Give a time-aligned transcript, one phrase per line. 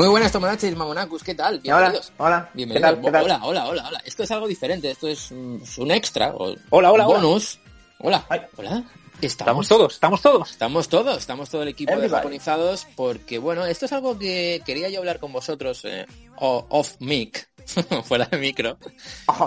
[0.00, 1.56] Muy buenas Tomodachis, Mamonacus, ¿qué tal?
[1.56, 2.12] Hola, Bienvenidos.
[2.16, 2.50] hola.
[2.54, 2.90] Bienvenidos.
[2.90, 3.04] ¿Qué tal?
[3.04, 3.24] ¿Qué tal?
[3.24, 4.02] Hola, hola, hola, hola.
[4.06, 6.30] Esto es algo diferente, esto es un, es un extra.
[6.30, 7.18] O Hola, hola, hola.
[7.18, 7.60] bonus.
[7.98, 8.24] Hola.
[8.30, 8.40] Ay.
[8.56, 8.82] Hola.
[9.20, 10.50] Estamos todos, estamos todos.
[10.52, 14.88] Estamos todos, estamos todo el equipo de japonizados porque, bueno, esto es algo que quería
[14.88, 16.06] yo hablar con vosotros eh,
[16.38, 17.49] off mic,
[18.04, 18.78] fuera de micro,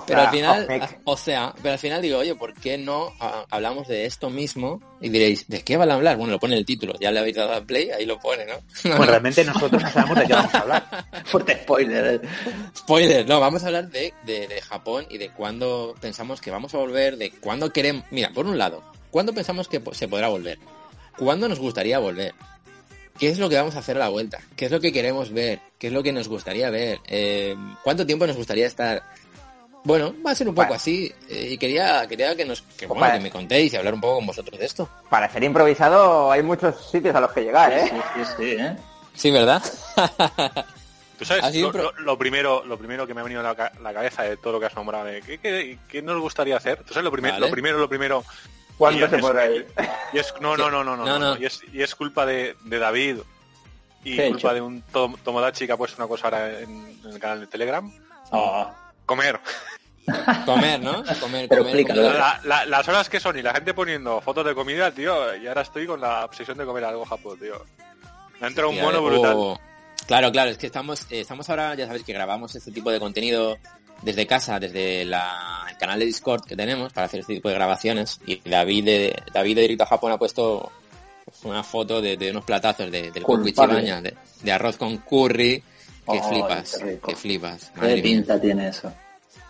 [0.08, 0.68] pero al final,
[1.04, 4.82] o sea, pero al final digo, oye, ¿por qué no ah, hablamos de esto mismo?
[5.02, 6.18] Y diréis, ¿de qué van a hablar?
[6.18, 8.54] Bueno, lo pone el título, ya le habéis dado al play, ahí lo pone, ¿no?
[8.82, 11.06] Pues realmente nosotros no sabemos de qué vamos a hablar.
[11.26, 12.22] Fuerte spoiler.
[12.78, 16.74] Spoiler, no, vamos a hablar de, de, de Japón y de cuándo pensamos que vamos
[16.74, 18.06] a volver, de cuándo queremos...
[18.12, 20.60] Mira, por un lado, ¿cuándo pensamos que se podrá volver?
[21.18, 22.34] ¿Cuándo nos gustaría volver?
[23.20, 24.40] ¿Qué es lo que vamos a hacer a la vuelta?
[24.56, 25.60] ¿Qué es lo que queremos ver?
[25.80, 27.00] ¿Qué es lo que nos gustaría ver?
[27.08, 29.04] Eh, ¿Cuánto tiempo nos gustaría estar?
[29.86, 30.78] Bueno, va a ser un poco Bueno.
[30.78, 33.76] así eh, y quería, quería que nos que, Pues bueno, para- que me contéis y
[33.78, 34.90] hablar un poco con vosotros de esto.
[35.10, 37.92] Para ser improvisado hay muchos sitios a los que llegar, ¿eh?
[38.16, 38.76] Sí, sí, ¿eh?
[39.14, 39.62] Sí, ¿verdad?
[41.20, 41.44] Tú sabes,
[42.00, 44.60] lo, primero, lo primero que me ha venido a la, la cabeza de todo lo
[44.60, 46.84] que has nombrado, ¿qué, qué, qué nos gustaría hacer?
[46.84, 47.46] Tú sabes, lo, primer- Vale.
[47.46, 48.24] lo primero, lo primero,
[48.84, 49.68] ¿Cuándo Y se es- podrá ir?
[50.12, 51.38] y es, no, no, no, no, no, No.
[51.38, 53.18] Y, es, y es culpa de, de David
[54.04, 54.54] y ¿Qué he culpa hecho?
[54.56, 57.48] de un tom- Tomodachi que ha puesto una cosa ahora en, en el canal de
[57.48, 57.90] Telegram.
[58.32, 58.74] Ah,
[59.06, 59.40] Comer.
[60.46, 61.02] Comer, ¿no?
[61.22, 62.14] Comer, Pero comer, comer.
[62.16, 65.48] La- la- las horas que son y la gente poniendo fotos de comida, tío, y
[65.48, 67.64] ahora estoy con la obsesión de comer algo Japón, tío.
[68.42, 69.34] Me ha entrado un mono eh, brutal.
[69.38, 69.60] o-
[70.06, 73.00] Claro, claro, es que estamos, eh, estamos ahora, ya sabéis que grabamos este tipo de
[73.00, 73.58] contenido
[74.04, 77.56] desde casa, desde la- el canal de Discord que tenemos para hacer este tipo de
[77.56, 78.20] grabaciones.
[78.26, 80.72] Y David de, David de Directo a Japón ha puesto
[81.44, 85.64] una foto de, de unos platazos de, del de, de arroz con curry,
[86.12, 87.72] que flipas, qué que flipas.
[87.74, 88.04] ¿Qué Madre mía.
[88.04, 88.94] pinta tiene eso?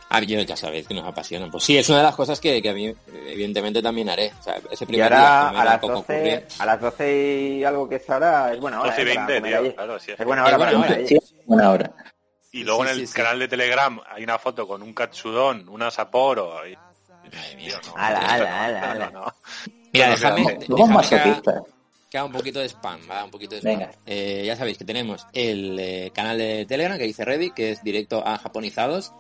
[0.10, 1.50] Ah, yo ya sabéis que nos apasiona.
[1.50, 2.96] Pues sí, es una de las cosas que, que a mí eh,
[3.30, 4.32] evidentemente también haré.
[4.40, 6.46] O sea, ese Y primer ahora día a las coco 12, curry.
[6.60, 7.22] a las 12
[7.58, 8.92] y algo que es ahora es buena hora.
[8.92, 9.16] 12 y ¿eh?
[9.16, 9.74] para 20, comer tío, allí.
[9.76, 11.06] claro, sí, es Es buena Es hora ¿eh?
[11.08, 11.92] Sí, buena hora.
[12.54, 13.14] Y luego Sí, en el sí, sí.
[13.14, 16.66] canal de Telegram hay una foto con un katsudon, una Sapporo.
[16.68, 16.78] Y...
[17.58, 19.10] Tío, no, Ala, ala, ala, no, ala.
[19.12, 19.34] no.
[19.92, 20.44] Mira, déjame,
[22.26, 23.80] un poquito de spam, va, un poquito de spam.
[23.80, 23.92] Venga.
[24.06, 27.84] Eh, ya sabéis que tenemos el eh, canal de Telegram que dice Ready, que es
[27.84, 29.12] directo a japonizados.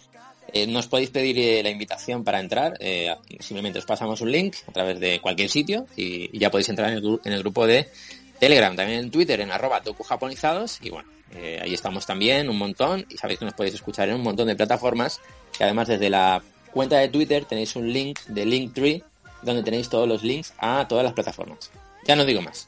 [0.52, 4.56] Eh, nos podéis pedir eh, la invitación para entrar, eh, simplemente os pasamos un link
[4.68, 7.66] a través de cualquier sitio y, y ya podéis entrar en el, en el grupo
[7.66, 7.90] de
[8.40, 13.06] Telegram, también en Twitter, en arroba japonizados y bueno, eh, ahí estamos también un montón
[13.10, 15.20] y sabéis que nos podéis escuchar en un montón de plataformas
[15.58, 19.04] que además desde la cuenta de Twitter tenéis un link de Linktree
[19.42, 21.70] donde tenéis todos los links a todas las plataformas.
[22.08, 22.68] Ya no digo más.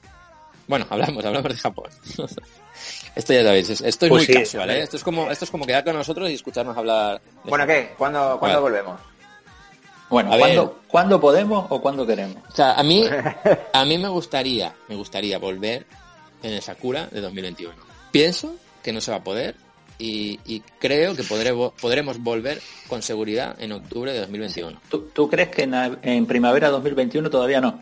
[0.68, 1.90] Bueno, hablamos, hablamos de Japón.
[3.16, 4.82] esto ya sabéis, es- esto es Pues muy sí, casual, ¿eh?
[4.82, 7.22] Esto es como, esto es como quedar con nosotros y escucharnos hablar.
[7.22, 7.68] de Bueno, Japón.
[7.68, 7.94] ¿qué?
[7.98, 8.76] ¿Cuándo, ¿cuándo Vale.
[8.82, 9.00] volvemos?
[10.10, 10.40] Bueno, A ver.
[10.46, 12.38] ¿cuándo, ¿cuándo podemos o cuándo queremos?
[12.52, 13.04] O sea, a mí,
[13.74, 15.86] a mí me gustaría, me gustaría volver
[16.44, 17.74] en el Sakura de 2021.
[18.16, 19.56] Pienso que no se va a poder
[19.98, 24.82] y, y creo que podré, podremos volver con seguridad en octubre de 2021.
[24.90, 27.80] ¿Tú, tú crees que en, en primavera 2021 todavía no?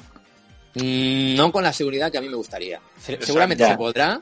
[0.76, 2.80] Mm, No con la seguridad que a mí me gustaría.
[2.98, 3.26] Se- Exacto.
[3.28, 3.70] Seguramente Ya.
[3.74, 4.22] se podrá,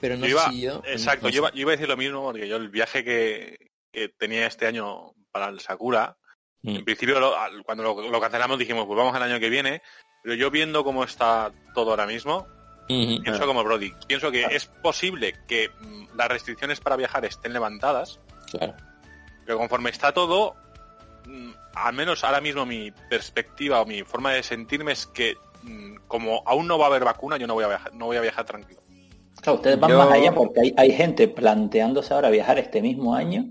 [0.00, 0.82] pero no Yo iba- sé si yo...
[0.86, 3.56] exacto, no yo, iba, yo iba a decir lo mismo porque yo el viaje que,
[3.92, 6.16] que tenía este año para el Sakura,
[6.62, 6.76] Mm.
[6.76, 9.82] en principio lo- cuando lo, lo cancelamos dijimos, pues vamos al año que viene,
[10.22, 12.46] pero yo viendo cómo está todo ahora mismo,
[12.88, 13.22] Ujú.
[13.22, 18.20] pienso como Brody, pienso que es posible que mm, las restricciones para viajar estén levantadas,
[18.50, 18.74] Claro.
[19.46, 20.54] pero conforme está todo,
[21.26, 25.96] mm, al menos ahora mismo mi perspectiva o mi forma de sentirme es que mm,
[26.08, 28.20] como aún no va a haber vacuna, yo no voy a viajar, no voy a
[28.20, 28.80] viajar tranquilo.
[29.40, 33.14] Claro, ustedes van Yo- más allá porque hay, hay gente planteándose ahora viajar este mismo
[33.14, 33.46] año.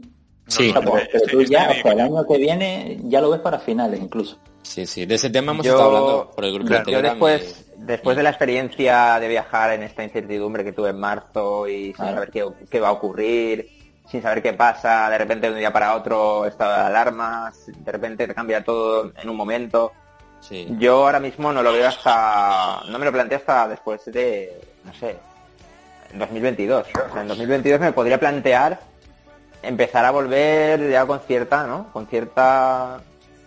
[0.47, 0.69] Sí.
[0.69, 2.97] O sea, pero, este- pero tú este ya, año- o sea, el año que viene,
[3.05, 4.39] ya lo ves para finales incluso.
[4.63, 5.05] Sí, sí.
[5.05, 7.73] De ese tema hemos Yo- estado hablando por el grupo Claro, de yo después, y-
[7.85, 11.95] después de la experiencia de viajar en esta incertidumbre que tuve en marzo y sin
[11.95, 13.69] saber qué, qué va a ocurrir,
[14.09, 17.91] sin saber qué pasa, de repente de un día para otro estado de alarmas, de
[17.91, 19.91] repente te cambia todo en un momento.
[20.39, 20.67] Sí.
[20.79, 24.93] Yo ahora mismo no lo veo hasta, no me lo planteo hasta después de, no
[24.93, 25.15] sé,
[26.11, 26.87] en 2022.
[27.09, 28.79] O sea, en 2022 me podría plantear
[29.61, 31.91] empezar a volver ya con cierta, ¿no?
[31.93, 33.01] Con cierta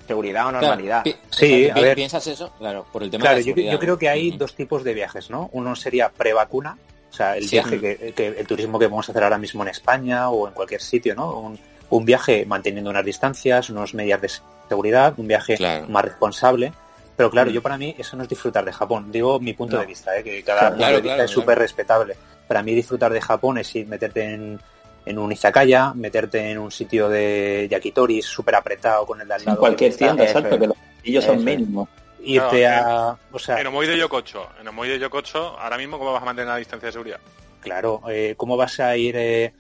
[0.07, 1.03] seguridad o Claro, normalidad.
[1.03, 1.95] pi- Sí, a ver.
[1.97, 2.53] ¿Piensas eso?
[2.59, 3.73] Claro, por el tema Claro, de la yo, seguridad.
[3.73, 5.51] yo creo que hay dos tipos de viajes, ¿no?
[5.53, 6.79] Uno sería pre-vacuna,
[7.11, 7.57] o sea, el Sí.
[7.57, 10.55] viaje que, que- el turismo que vamos a hacer ahora mismo en España o en
[10.55, 11.39] cualquier sitio, ¿no?
[11.39, 11.59] Un,
[11.91, 14.31] un viaje manteniendo unas distancias, unas medidas de
[14.69, 15.87] seguridad, un viaje Claro.
[15.89, 16.73] más responsable.
[17.17, 17.55] Pero claro, Mm.
[17.55, 19.11] yo para mí eso no es disfrutar de Japón.
[19.11, 19.81] Digo mi punto No.
[19.81, 20.23] de vista, ¿eh?
[20.23, 21.61] que cada Claro, punto claro, de vista claro, es súper claro.
[21.63, 22.17] respetable.
[22.47, 24.61] Para mí disfrutar de Japón es ir meterte en,
[25.07, 29.41] en un izakaya, meterte en un sitio de yakitori súper apretado con el de al
[29.41, 29.61] En lado.
[29.61, 30.61] cualquier que está- tienda, exacto, es.
[30.61, 31.89] que los platillos son mínimos.
[32.23, 33.19] Irte Claro, a...
[33.33, 36.25] O sea, En Omoi de Yokocho, en Omoi de Yokocho, ahora mismo, ¿cómo vas a
[36.27, 37.21] mantener la distancia de seguridad?
[37.61, 39.55] Claro, eh, ¿cómo vas a ir, eh,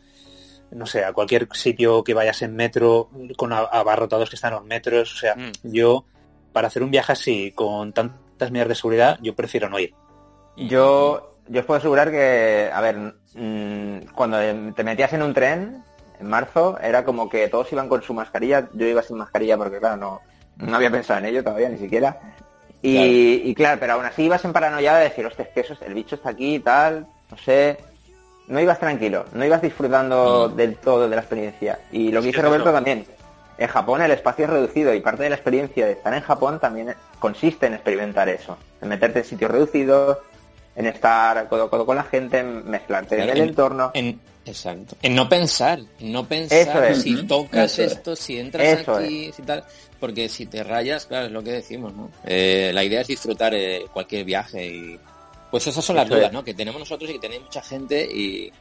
[0.72, 5.14] no sé, a cualquier sitio que vayas en metro con abarrotados que están los metros?
[5.14, 5.52] O sea, Mm.
[5.62, 6.04] yo,
[6.52, 9.94] para hacer un viaje así, con tantas medidas de seguridad, yo prefiero no ir.
[10.56, 12.96] Yo, yo os puedo asegurar que, a ver,
[13.36, 14.38] mm, cuando
[14.74, 15.82] te metías en un tren
[16.20, 18.68] en marzo, era como que todos iban con su mascarilla.
[18.72, 20.20] Yo iba sin mascarilla porque, claro, no,
[20.56, 22.18] no había pensado en ello todavía, ni siquiera.
[22.82, 23.10] Y Claro.
[23.50, 25.82] y claro, pero aún así ibas en paranoia de decir, hostia, es que eso, es-
[25.82, 27.78] el bicho está aquí y tal, no sé.
[28.48, 30.56] No ibas tranquilo, no ibas disfrutando Mm.
[30.56, 31.80] del todo de la experiencia.
[31.90, 33.04] Y lo que dice Roberto también,
[33.58, 36.60] en Japón el espacio es reducido y parte de la experiencia de estar en Japón
[36.60, 40.18] también consiste en experimentar eso, en meterte en sitios reducidos,
[40.76, 43.90] en estar codo a codo con la gente, en mezclarte Claro, en el en- entorno.
[43.94, 44.96] En, exacto.
[45.02, 47.02] En no pensar, en no pensar Eso es.
[47.02, 47.92] si tocas Eso es.
[47.92, 49.64] esto, si entras Eso aquí, si tal.
[49.98, 52.10] Porque si te rayas, claro, es lo que decimos, ¿no?
[52.24, 55.00] Eh, la idea es disfrutar eh, cualquier viaje y
[55.50, 56.32] pues esas son las Eso dudas, es.
[56.34, 56.44] ¿no?
[56.44, 58.52] Que tenemos nosotros y que tenéis mucha gente y,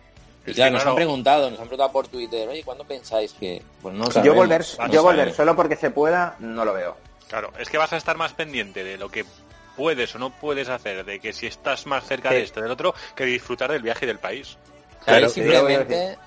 [0.48, 3.62] y claro, nos han preguntado, nos han preguntado por Twitter, oye, ¿cuándo pensáis que?
[3.82, 6.96] Pues no yo volver, no yo volver solo porque se pueda, no lo veo.
[7.28, 9.26] Claro, es que vas a estar más pendiente de lo que
[9.76, 12.36] puedes o no puedes hacer, de que si estás más cerca Sí.
[12.36, 14.58] de esto del otro, que disfrutar del viaje y del país.
[15.04, 16.18] Claro, simplemente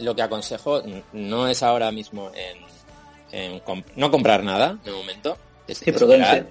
[0.00, 0.82] lo que aconsejo
[1.12, 2.58] no es ahora mismo en,
[3.32, 5.36] en comp- no comprar nada de momento,
[5.68, 6.46] es Sí, esperar,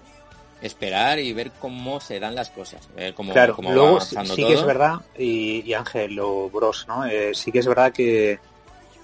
[0.62, 4.16] esperar y ver cómo se dan las cosas, ver cómo, Claro, cómo va luego sí,
[4.16, 4.50] avanzando sí todo.
[4.50, 7.06] que es verdad, y, y Ángel o Bros, ¿no?
[7.06, 8.40] Eh, sí que es verdad que,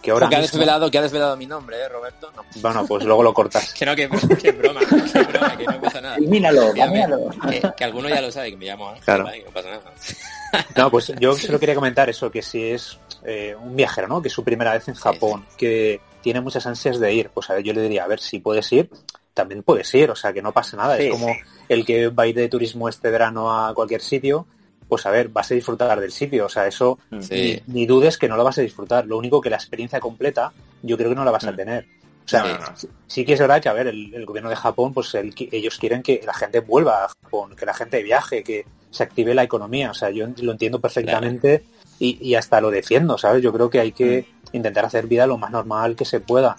[0.06, 2.32] que ahora que ha desvelado, que ha desvelado mi nombre, ¿eh, Roberto?
[2.36, 2.44] No.
[2.62, 3.74] Bueno, pues luego lo cortas.
[3.78, 4.08] Que no, que,
[4.42, 6.18] que broma, que broma, que no pasa nada.
[6.20, 7.30] Me- cámbialo.
[7.50, 9.24] que, que alguno ya lo sabe, que me llamo Ángel, Claro.
[9.26, 9.40] ¿vale?
[9.40, 9.82] que no pasa nada.
[10.78, 14.22] No, pues yo solo quería comentar eso, que si es eh, un viajero, ¿no?
[14.22, 17.54] Que es su primera vez en Japón, que tiene muchas ansias de ir, pues a
[17.56, 18.90] ver, yo le diría, a ver, si puedes ir,
[19.34, 20.96] también puedes ir, o sea, que no pasa nada.
[20.98, 21.28] Sí, es como
[21.68, 24.48] el que va a ir de turismo este verano a cualquier sitio,
[24.88, 27.62] pues a ver, vas a disfrutar del sitio, o sea, eso Sí.
[27.68, 29.06] ni, ni dudes que no lo vas a disfrutar.
[29.08, 30.54] Lo único que la experiencia completa,
[30.84, 31.56] yo creo que no la vas a Mm.
[31.56, 31.86] tener.
[32.26, 32.88] O sea, Sí.
[32.88, 35.34] sí, sí que es verdad que, a ver, el, el gobierno de Japón, pues el-
[35.52, 39.34] ellos quieren que la gente vuelva a Japón, que la gente viaje, que se active
[39.36, 39.92] la economía.
[39.92, 41.64] O sea, yo lo entiendo perfectamente
[42.00, 43.44] y, y hasta lo defiendo, ¿sabes?
[43.44, 46.56] Yo creo que hay que intentar hacer vida lo más normal que se pueda.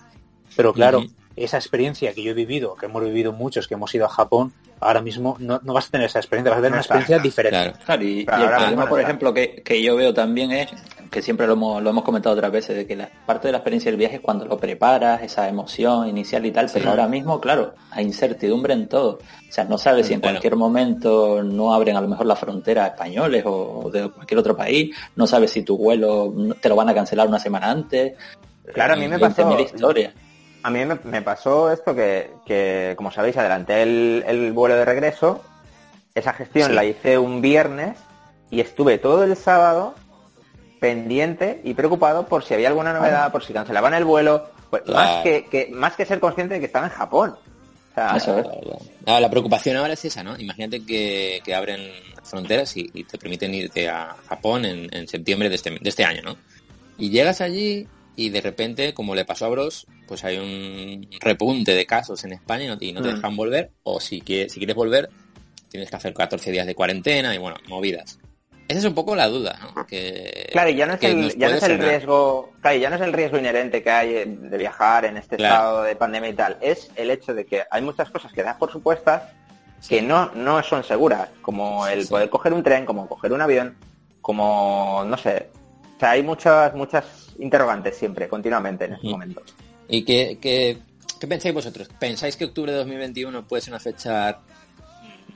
[0.54, 4.06] Pero claro, esa experiencia que yo he vivido, que hemos vivido muchos, que hemos ido
[4.06, 6.80] a Japón, ahora mismo no, no vas a tener esa experiencia, vas a tener una
[6.80, 7.56] experiencia diferente.
[7.56, 7.78] Claro.
[7.84, 10.68] Claro, y, el ahora problema, por ejemplo, que, que yo veo también es,
[11.10, 13.58] que siempre lo hemos, lo hemos comentado otras veces, de que la parte de la
[13.58, 17.40] experiencia del viaje es cuando lo preparas, esa emoción inicial y tal, pero ahora mismo,
[17.40, 19.18] claro, hay incertidumbre en todo.
[19.48, 22.84] O sea, no sabes si en cualquier momento no abren a lo mejor la frontera
[22.84, 26.88] a españoles o de cualquier otro país, no sabes si tu vuelo te lo van
[26.88, 28.12] a cancelar una semana antes.
[28.74, 30.12] Claro, a mí me 20.000 pasó- historias.
[30.62, 34.84] A mí me, me pasó esto que, que, como sabéis, adelanté el, el vuelo de
[34.84, 35.42] regreso.
[36.14, 36.74] Esa gestión Sí.
[36.74, 37.96] la hice un viernes
[38.50, 39.94] y estuve todo el sábado
[40.80, 45.00] pendiente y preocupado por si había alguna novedad, por si cancelaban el vuelo, pues, Claro.
[45.14, 47.30] más, que, que- más que ser consciente de que estaba en Japón.
[47.92, 48.44] O sea, Eso es.
[48.44, 48.78] Claro, claro.
[49.06, 50.38] Ah, la preocupación ahora es esa, ¿no?
[50.38, 51.80] Imagínate que, que abren
[52.24, 56.04] fronteras y, y te permiten irte a Japón en, en septiembre de este, de este
[56.04, 56.36] año, ¿no?
[56.98, 61.74] Y llegas allí y de repente, como le pasó a Bros, pues hay un repunte
[61.74, 63.14] de casos en España y no, y no te Mm.
[63.16, 65.10] dejan volver, o si quieres, si quieres volver,
[65.68, 68.18] tienes que hacer 14 días de cuarentena y bueno, movidas.
[68.68, 69.86] Esa es un poco la duda, ¿no?
[69.86, 72.96] Que, Claro, ya no es que el, ya no es el riesgo, claro, ya no
[72.96, 75.54] es el riesgo inherente que hay de viajar en este Claro.
[75.54, 78.56] estado de pandemia y tal, es el hecho de que hay muchas cosas que das
[78.56, 79.22] por supuestas
[79.88, 82.08] que no, no son seguras, como el Sí.
[82.08, 83.76] poder coger un tren, como coger un avión,
[84.20, 85.48] como no sé.
[85.96, 87.04] O sea, hay muchas, muchas
[87.38, 89.12] interrogantes siempre, continuamente en este Ujú.
[89.16, 89.42] momento.
[89.88, 90.78] ¿Y qué, qué,
[91.20, 91.88] qué pensáis vosotros?
[91.98, 94.40] ¿Pensáis que octubre de 2021 puede ser una fecha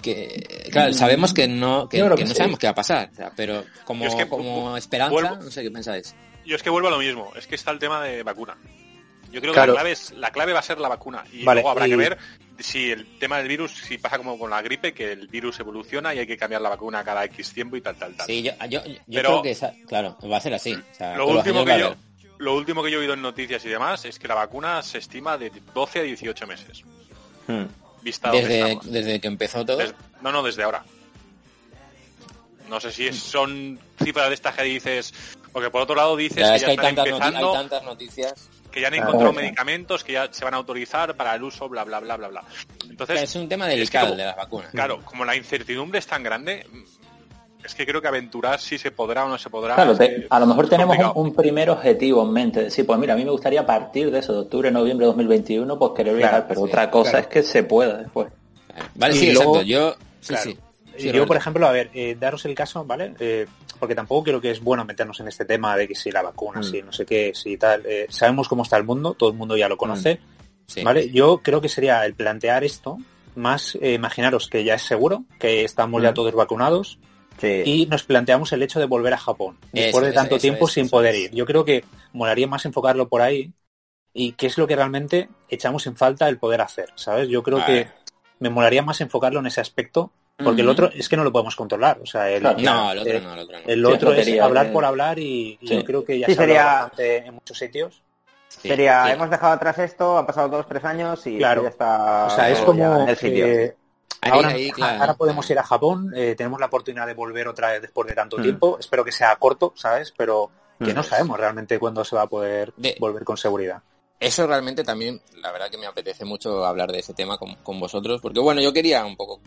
[0.03, 0.69] que...
[0.73, 2.27] Claro, sabemos que no, que, no sí.
[2.35, 5.37] sabemos qué va a pasar, o sea, pero como, Yo es que como esperanza, vuelvo-
[5.45, 6.15] no sé qué pensáis.
[6.47, 8.57] Yo es que vuelvo a lo mismo, es que está el tema de vacuna.
[9.31, 9.73] Yo creo Claro.
[9.73, 11.87] que la clave, es, la clave va a ser la vacuna y Vale, luego habrá
[11.87, 12.19] y- que ver
[12.59, 16.15] si el tema del virus, si pasa como con la gripe, que el virus evoluciona
[16.15, 18.27] y hay que cambiar la vacuna cada X tiempo y tal, tal, tal.
[18.27, 20.75] Sí, yo, yo, yo Pero- creo que, esa- claro, va a ser así.
[20.75, 21.95] o sea, lo, último que yo,
[22.39, 24.99] lo último que yo he oído en noticias y demás es que la vacuna se
[24.99, 26.83] estima de 12 a 18 meses.
[27.47, 27.65] Hmm.
[28.03, 29.77] Vista Desde, desde que empezó todo.
[29.79, 30.83] Des- no, no, desde ahora.
[32.69, 35.13] No sé si es- son cifras de estas que dices,
[35.53, 37.59] porque por otro lado dices Ya, que es ya que hay están tantas, empezando, hay
[37.59, 38.49] tantas noticias.
[38.71, 39.09] Que ya han Claro.
[39.09, 42.29] encontrado medicamentos que ya se van a autorizar para el uso, bla, bla, bla, bla,
[42.29, 42.45] bla.
[42.89, 44.71] Entonces, es un tema es que delicado como- el de las vacunas.
[44.71, 46.67] claro, como la incertidumbre es tan grande,
[47.65, 49.75] es que creo que aventurar si se podrá o no se podrá.
[49.75, 52.65] Claro, es te- que a lo mejor es tenemos un, primer objetivo en mente.
[52.65, 55.79] Decir, pues mira, a mí me gustaría partir de eso, de octubre, noviembre de 2021,
[55.79, 57.27] pues querer viajar, Claro, pero sí, otra cosa claro.
[57.27, 58.29] es que se pueda después.
[58.95, 59.69] Vale, Y sí, luego- exacto.
[59.69, 60.43] Yo, sí, Claro.
[60.51, 60.59] sí.
[61.03, 63.15] Sí, yo, por ejemplo, a ver, eh, daros el caso, ¿vale?
[63.21, 63.47] Eh,
[63.79, 66.61] porque tampoco creo que es bueno meternos en este tema de que si la vacuna,
[66.61, 66.65] Mm.
[66.65, 67.83] si no sé qué, si tal.
[67.87, 70.21] eh, sabemos cómo está el mundo, todo el mundo ya lo conoce,
[70.67, 70.83] Sí.
[70.83, 71.11] ¿vale?
[71.11, 72.99] Yo creo que sería el plantear esto,
[73.35, 76.15] más eh, imaginaros que ya es seguro, que estamos ya Mm.
[76.15, 76.99] todos vacunados,
[77.41, 77.63] Sí.
[77.65, 80.67] y nos planteamos el hecho de volver a Japón, después Eso, de tanto eso, tiempo
[80.67, 81.31] eso, sin poder ir.
[81.33, 83.53] Yo creo que molaría más enfocarlo por ahí
[84.13, 87.29] y qué es lo que realmente echamos en falta el poder hacer, ¿sabes?
[87.29, 87.87] Yo creo que
[88.41, 90.11] me molaría más enfocarlo en ese aspecto,
[90.45, 92.59] porque el otro es que no lo podemos controlar, o sea, el, Claro.
[92.61, 93.65] No, el otro eh, no, el otro no.
[93.67, 95.77] el Sí, otro es hablar de- por hablar y, Sí.
[95.77, 98.03] yo creo que ya Sí, se sería- bastante en muchos sitios.
[98.49, 99.13] Sí, Sería, sí.
[99.13, 101.63] hemos dejado atrás esto, han pasado dos, tres años y Claro.
[101.63, 103.47] ya está O sea, es como en el sitio.
[104.23, 105.01] Ahí, ahora, ahí, claro.
[105.01, 108.15] ahora podemos ir a Japón, eh, tenemos la oportunidad de volver otra vez después de
[108.15, 108.43] tanto Mm.
[108.43, 108.77] tiempo.
[108.79, 110.13] Espero que sea corto, ¿sabes?
[110.17, 110.97] Pero que Mm.
[110.97, 113.81] no sabemos realmente cuándo se va a poder De- volver con seguridad.
[114.19, 117.81] Eso realmente también, la verdad que me apetece mucho hablar de ese tema con, con
[117.81, 119.41] vosotros, porque bueno, yo quería un poco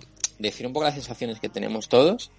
[0.49, 2.31] decir un poco las sensaciones que tenemos todos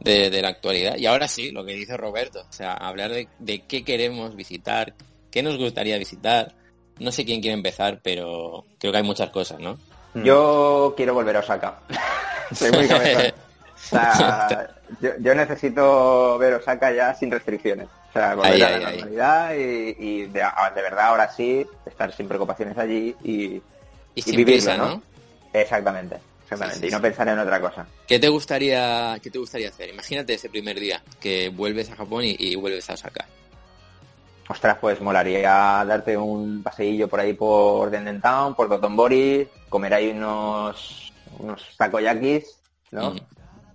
[0.00, 0.96] de, de la actualidad.
[0.96, 4.94] Y ahora sí, lo que dice Roberto, o sea, hablar de, de qué queremos visitar,
[5.30, 6.54] qué nos gustaría visitar.
[6.98, 9.78] No sé quién quiere empezar, pero creo que hay muchas cosas, ¿no?
[10.14, 10.22] Mm.
[10.24, 11.80] Yo quiero volver a Osaka.
[12.52, 13.32] Soy muy cabezón.
[13.74, 17.86] O sea, yo, yo necesito ver Osaka ya sin restricciones.
[18.10, 18.90] O sea, volver Ahí, a la ahí, ahí.
[18.98, 20.42] normalidad y, y de,
[20.82, 23.62] verdad ahora sí estar sin preocupaciones allí y,
[24.14, 24.88] Y sin vivirlo, prisa, ¿no?
[24.96, 25.02] ¿no?
[25.52, 26.16] exactamente,
[26.50, 26.74] exactamente.
[26.76, 27.86] Sí, sí, y no pensar en otra cosa.
[28.06, 29.90] ¿Qué te gustaría, qué te gustaría hacer?
[29.90, 33.26] Imagínate ese primer día que vuelves a Japón y, y vuelves a Osaka.
[34.48, 40.08] Ostras, pues molaría darte un paseillo por ahí por Denden Town, por Dotonbori, comer ahí
[40.08, 42.44] unos unos takoyakis,
[42.92, 43.10] ¿no?
[43.10, 43.18] Mm.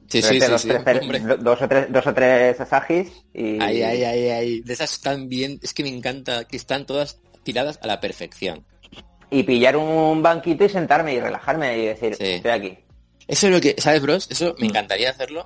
[0.09, 1.19] Sí, sí, sí, dos, sí, tres- hombre.
[1.19, 4.61] do- dos o tres dos o tres asagis y Ay, ay, ay, ay.
[4.61, 8.65] De esas tan bien, es que me encanta que están todas tiradas a la perfección.
[9.33, 12.23] Y pillar un banquito y sentarme y relajarme y decir, Sí.
[12.25, 12.77] estoy aquí.
[13.27, 14.27] Eso es lo que, ¿sabes, bros?
[14.29, 14.69] Eso me Mm.
[14.69, 15.45] encantaría hacerlo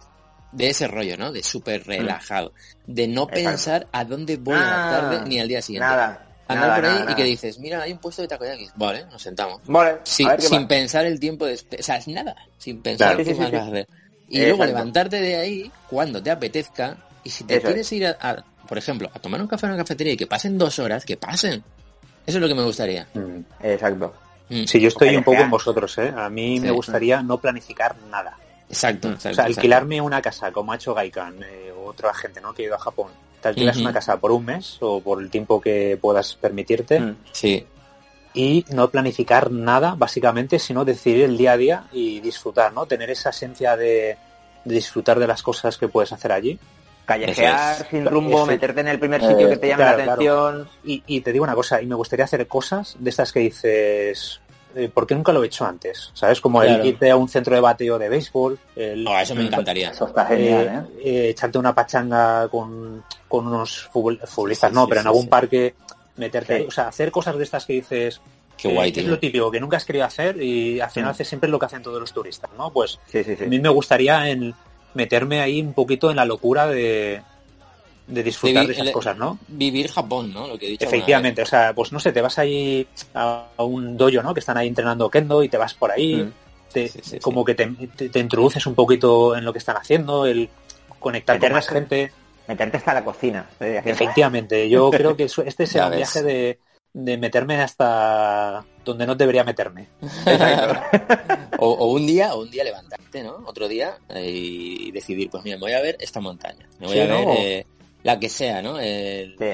[0.51, 1.31] de ese rollo, ¿no?
[1.31, 2.53] De súper relajado.
[2.85, 3.49] De no Exacto.
[3.49, 5.87] pensar a dónde voy a la Ah, tarde ni al día siguiente.
[5.87, 6.23] Nada.
[6.49, 7.15] Andar nada, por ahí nada, y nada.
[7.17, 8.71] que dices, mira, hay un puesto de takoyakis.
[8.75, 9.59] Vale, nos sentamos.
[9.65, 11.55] Vale, sin pensar el tiempo de...
[11.55, 12.35] O sea, es nada.
[12.57, 13.17] Sin pensar Claro.
[13.17, 13.87] qué Sí, sí, más sí, vas a hacer.
[14.29, 14.47] Y Exacto.
[14.57, 16.97] luego levantarte de ahí cuando te apetezca.
[17.23, 18.35] Y si te quieres ir a, a,
[18.67, 21.17] por ejemplo, a tomar un café en una cafetería y que pasen dos horas, que
[21.17, 21.61] pasen.
[22.27, 23.07] Eso es lo que me gustaría.
[23.15, 23.39] Mm.
[23.63, 24.13] Exacto.
[24.49, 24.63] Mm.
[24.65, 26.13] Sí, yo estoy un poco en vosotros, ¿eh?
[26.15, 28.37] A mí me gustaría no planificar nada.
[28.69, 29.11] Exacto, Mm.
[29.13, 29.15] exacto.
[29.15, 29.59] O sea, exacto.
[29.59, 32.53] alquilarme una casa, como ha hecho Gaikan, eh, o otra gente, ¿no?
[32.53, 33.07] Que ha ido a Japón.
[33.41, 37.15] Te alquilas una casa por un mes o por el tiempo que puedas permitirte Mm.
[37.31, 37.65] Sí,
[38.33, 42.85] y no planificar nada, básicamente, sino decidir el día a día y disfrutar, ¿no?
[42.85, 44.17] Tener esa esencia de,
[44.65, 46.59] de disfrutar de las cosas que puedes hacer allí.
[47.07, 47.87] Callejear es.
[47.89, 50.13] sin rumbo, meterte en el primer sitio Eh, que te llame claro, la claro.
[50.45, 50.69] atención.
[50.83, 54.41] Y, y te digo una cosa, y me gustaría hacer cosas de estas que dices,
[54.75, 56.11] eh, ¿por qué nunca lo he hecho antes?
[56.13, 56.41] ¿Sabes?
[56.41, 56.81] Como Claro.
[56.81, 59.89] el irte a un centro de bateo de béisbol, el, No, eso me encantaría.
[59.91, 61.09] Eso está genial, ¿eh?
[61.25, 65.23] eh, echarte una pachanga con, con unos futbol- futbolistas, Sí, no, sí, pero en algún
[65.23, 65.29] sí.
[65.29, 65.75] parque
[66.17, 68.19] meterte o sea, hacer cosas de estas que dices,
[68.57, 69.11] Qué eh, guay, que es tío.
[69.13, 71.11] lo típico que nunca has querido hacer y al final Mm.
[71.11, 72.71] haces siempre lo que hacen todos los turistas, ¿no?
[72.71, 73.43] Pues Sí, sí, sí.
[73.43, 74.53] a mí me gustaría en
[74.97, 77.21] meterme ahí un poquito en la locura de,
[78.07, 79.37] de disfrutar De esas el- cosas, ¿no?
[79.47, 80.47] Vivir Japón, ¿no?
[80.47, 80.85] Lo que he dicho.
[80.85, 84.33] Efectivamente, o sea, pues no sé, te vas ahí a a un dojo, ¿no?
[84.33, 86.31] Que están ahí entrenando kendo y te vas por ahí, Mm.
[86.73, 87.19] te- Sí, sí, sí.
[87.19, 90.49] como que te, te- te introduces un poquito en lo que están haciendo, el
[90.99, 92.11] conectar con más gente.
[92.47, 93.45] Meterte hasta la cocina.
[93.59, 96.59] Efectivamente, yo creo que este es el viaje de,
[96.93, 99.87] de meterme hasta donde no debería meterme.
[101.59, 103.43] o, o un día, o un día levantarte, ¿no?
[103.45, 106.67] Otro día eh, y decidir, pues mira, me voy a ver esta montaña.
[106.79, 107.31] Me voy Sí, a ver ¿no?
[107.33, 107.65] eh,
[108.03, 108.79] la que sea, ¿no?
[108.79, 109.45] El- Sí.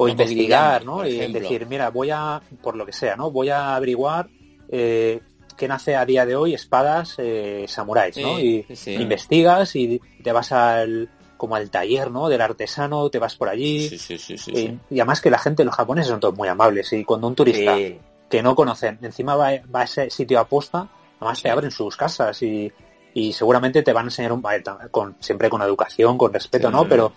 [0.00, 1.04] O investigar, ¿no?
[1.04, 3.32] Y decir, mira, voy a, por lo que sea, ¿no?
[3.32, 4.28] Voy a averiguar
[4.70, 5.18] eh,
[5.56, 8.38] qué nace a día de hoy espadas eh, samuráis, ¿no?
[8.38, 12.28] Y sí, investigas y te vas al como al taller, ¿no?
[12.28, 13.88] Del artesano, te vas por allí.
[13.88, 16.92] Sí, sí, sí, sí, Y, además que la gente, los japoneses son todos muy amables
[16.92, 17.76] y cuando un turista
[18.28, 20.86] que no conocen encima va, va a ese sitio aposta,
[21.18, 22.70] además te abren sus casas y,
[23.14, 26.70] y seguramente te van a enseñar un ta- con siempre con educación, con respeto.
[26.70, 26.86] ¿no?
[26.88, 27.12] Pero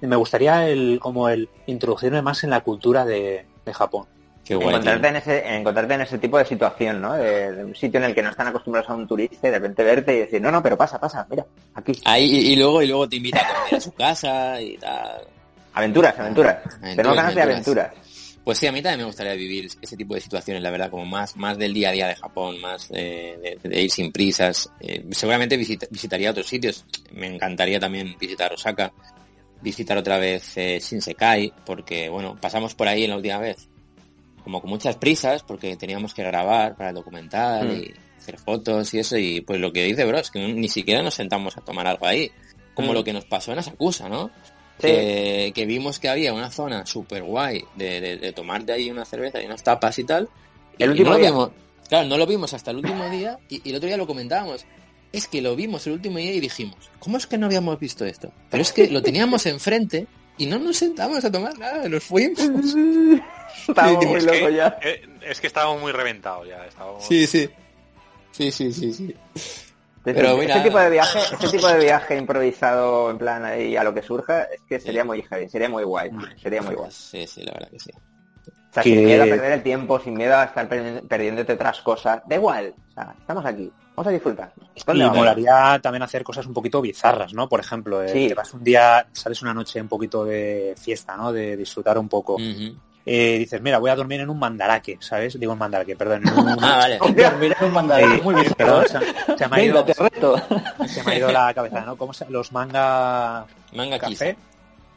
[0.00, 4.06] me gustaría el como el introducirme más en la cultura de, de Japón.
[4.44, 4.68] Qué guay.
[4.68, 7.14] encontrarte en, ese, encontrarte en ese tipo de situación, ¿no?
[7.14, 9.58] De, de un sitio en el que no están acostumbrados a un turista y de
[9.58, 11.92] repente verte y decir, no, no, pero pasa, pasa, mira, aquí.
[12.04, 15.22] Ahí, y, y luego, y luego te invita a comer a su casa y tal.
[15.72, 16.56] Aventuras, aventuras.
[16.58, 17.92] Aventuras, Tenemos ganas de aventuras.
[18.44, 21.06] Pues sí, a mí también me gustaría vivir ese tipo de situaciones, la verdad, como
[21.06, 24.68] más, más del día a día de Japón, más eh, de, de ir sin prisas.
[24.80, 26.84] Eh, seguramente visita- visitaría otros sitios.
[27.12, 28.92] Me encantaría también visitar Osaka,
[29.62, 33.66] visitar otra vez eh, Shinsekai, porque bueno, pasamos por ahí en la última vez,
[34.44, 37.72] como con muchas prisas, porque teníamos que grabar para el documental Mm.
[37.82, 41.02] y hacer fotos y eso, y pues lo que dice Bro es que ni siquiera
[41.02, 42.30] nos sentamos a tomar algo ahí,
[42.74, 42.94] como Mm.
[42.94, 44.30] lo que nos pasó en Asakusa, ¿no?
[44.80, 44.88] Sí.
[44.88, 49.04] que, que vimos que había una zona súper guay de, de, de tomarte ahí una
[49.04, 50.28] cerveza y unas tapas y tal.
[50.80, 51.30] El y último no día.
[51.30, 51.50] vimos,
[51.88, 54.66] claro, no lo vimos hasta el último día y, y el otro día lo comentábamos.
[55.12, 58.04] Es que lo vimos el último día y dijimos, ¿cómo es que no habíamos visto
[58.04, 58.32] esto?
[58.50, 60.08] Pero es que lo teníamos enfrente
[60.38, 62.40] y no nos sentamos a tomar nada, nos fuimos.
[63.68, 64.78] Estamos muy locos que, ya.
[64.82, 66.64] eh, es que estábamos muy reventados ya.
[66.66, 67.04] Estábamos...
[67.06, 67.26] sí.
[67.26, 69.14] Sí, sí, sí, sí.
[70.02, 73.76] Pero Pero mira- este tipo de viaje, este tipo de viaje improvisado en plan ahí
[73.76, 76.10] a lo que surja, es que sería muy heavy, sería muy guay,
[76.42, 76.90] sería muy guay.
[76.90, 77.90] Sí, sí, la verdad que sí.
[78.74, 81.52] O sea, Que- sin miedo a perder el tiempo, sin miedo a estar perdi- perdiéndote
[81.52, 82.22] otras cosas.
[82.26, 84.52] Da igual, o sea, estamos aquí, vamos a disfrutar.
[84.74, 85.18] Y ¿Dónde vamos?
[85.18, 87.48] molaría también hacer cosas un poquito bizarras, ¿no?
[87.48, 88.26] Por ejemplo, eh, Sí.
[88.26, 91.32] te vas un día, sales una noche un poquito de fiesta, ¿no?
[91.32, 92.36] De disfrutar un poco.
[93.06, 95.38] Eh, dices, mira, voy a dormir en un mandaraque, ¿sabes?
[95.38, 96.22] Digo en mandaraque, perdón.
[96.26, 96.48] En un...
[96.64, 96.98] Ah, vale.
[97.22, 98.14] Dormir en un mandaraque.
[98.16, 100.36] Eh, muy bien, perdón, se, se me ha ido, Venga, te reto.
[100.88, 101.96] se me ha ido la cabeza, ¿no?
[101.96, 104.36] ¿Cómo se, los manga Manga café?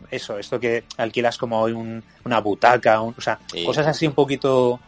[0.10, 3.64] Eso, esto que alquilas como un- una butaca, un- o sea, Sí.
[3.66, 4.80] cosas así un poquito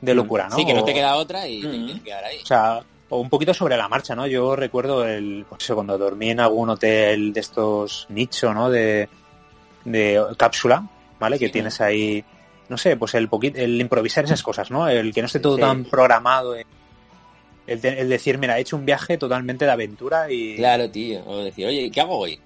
[0.00, 0.56] de locura, ¿no?
[0.56, 1.70] Sí, que no te queda otra y te Mm.
[1.70, 2.38] tienes que quedar ahí.
[2.42, 4.26] O sea, o un poquito sobre la marcha, ¿no?
[4.26, 8.68] Yo recuerdo el, pues eso, cuando dormí en algún hotel de estos nicho, ¿no?
[8.70, 9.08] De,
[9.84, 10.86] de cápsula,
[11.18, 11.38] ¿vale?
[11.38, 12.22] Que tienes ahí,
[12.68, 14.88] no sé, pues el poquito, el improvisar esas cosas, ¿no?
[14.88, 15.62] El que no esté todo Sí.
[15.62, 16.54] tan programado.
[16.56, 16.66] eh.
[17.66, 20.56] El, de- el decir, mira, he hecho un viaje totalmente de aventura y...
[20.56, 21.22] Claro, tío.
[21.26, 22.40] O decir, oye, ¿qué hago hoy?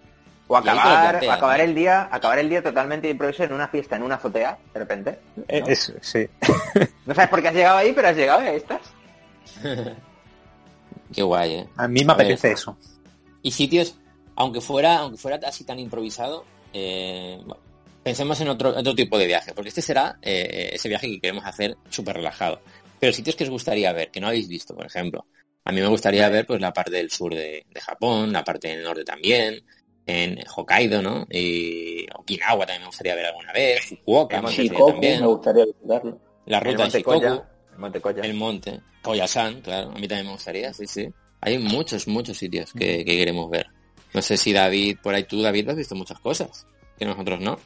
[0.48, 1.64] O acabar, acabar ¿no?
[1.64, 5.18] el día, acabar el día totalmente improviso en una fiesta, en una azotea, de repente.
[5.48, 6.26] Eh, es- sí.
[7.06, 8.80] No sabes por qué has llegado ahí, pero has llegado y ahí estás.
[11.14, 11.68] Qué guay, ¿eh?
[11.76, 12.26] A mí me A ver.
[12.26, 12.76] apetece eso.
[13.42, 13.96] Y sitios,
[14.36, 17.60] aunque fuera, aunque fuera así tan improvisado, eh, bueno,
[18.02, 21.44] pensemos en otro, otro tipo de viaje, porque este será eh, ese viaje que queremos
[21.44, 22.60] hacer súper relajado.
[22.98, 25.26] Pero sitios que os gustaría ver, que no habéis visto, por ejemplo.
[25.64, 28.68] A mí me gustaría ver pues la parte del sur de, de Japón, la parte
[28.68, 29.62] del norte también,
[30.06, 31.26] en Hokkaido, ¿no?
[31.30, 35.64] Y Okinawa también me gustaría ver alguna vez, Fukuoka me gustaría Shikoku, también, me gustaría
[35.66, 36.18] visitarlo.
[36.46, 37.18] la El ruta de Shikoku.
[37.20, 37.48] Koya.
[37.72, 38.22] El Monte Koya.
[38.22, 38.80] El monte.
[39.02, 39.90] Koyasan, claro.
[39.90, 41.08] A mí también me gustaría, sí, sí.
[41.40, 43.66] Hay muchos, muchos sitios que, que queremos ver.
[44.14, 46.66] No sé si David, por ahí tú, David, has visto muchas cosas.
[46.98, 47.58] Que nosotros no.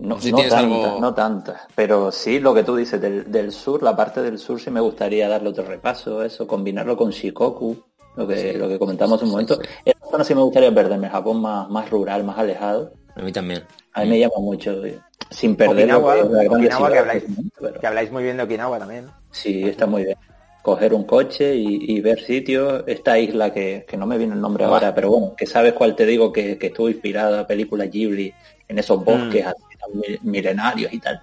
[0.00, 3.30] No, Si no tienes tantas, algo- no tantas, pero sí lo que tú dices del,
[3.30, 7.10] del sur, la parte del sur sí me gustaría darle otro repaso, eso, combinarlo con
[7.12, 7.80] Shikoku,
[8.16, 8.58] lo que, Sí.
[8.58, 9.56] lo que comentamos un momento.
[9.56, 9.68] sí.
[9.84, 12.92] Esa zona sí me gustaría perderme, Japón más, más rural, más alejado.
[13.16, 13.62] A mí también.
[13.92, 14.98] A mí me llama mucho, eh,
[15.30, 17.24] sin perder lo Okinawa, que la gran Okinawa, que habláis,
[17.60, 19.06] pero que habláis muy bien de Okinawa también.
[19.30, 20.16] sí, está muy bien.
[20.62, 24.40] Coger un coche y, y ver sitios, esta isla que, que no me viene el
[24.40, 27.84] nombre ahora, pero bueno, que sabes cuál te digo, que, que estuvo inspirada a película
[27.84, 28.32] Ghibli,
[28.68, 29.48] en esos bosques Mm.
[29.48, 31.20] así mi- milenarios y tal.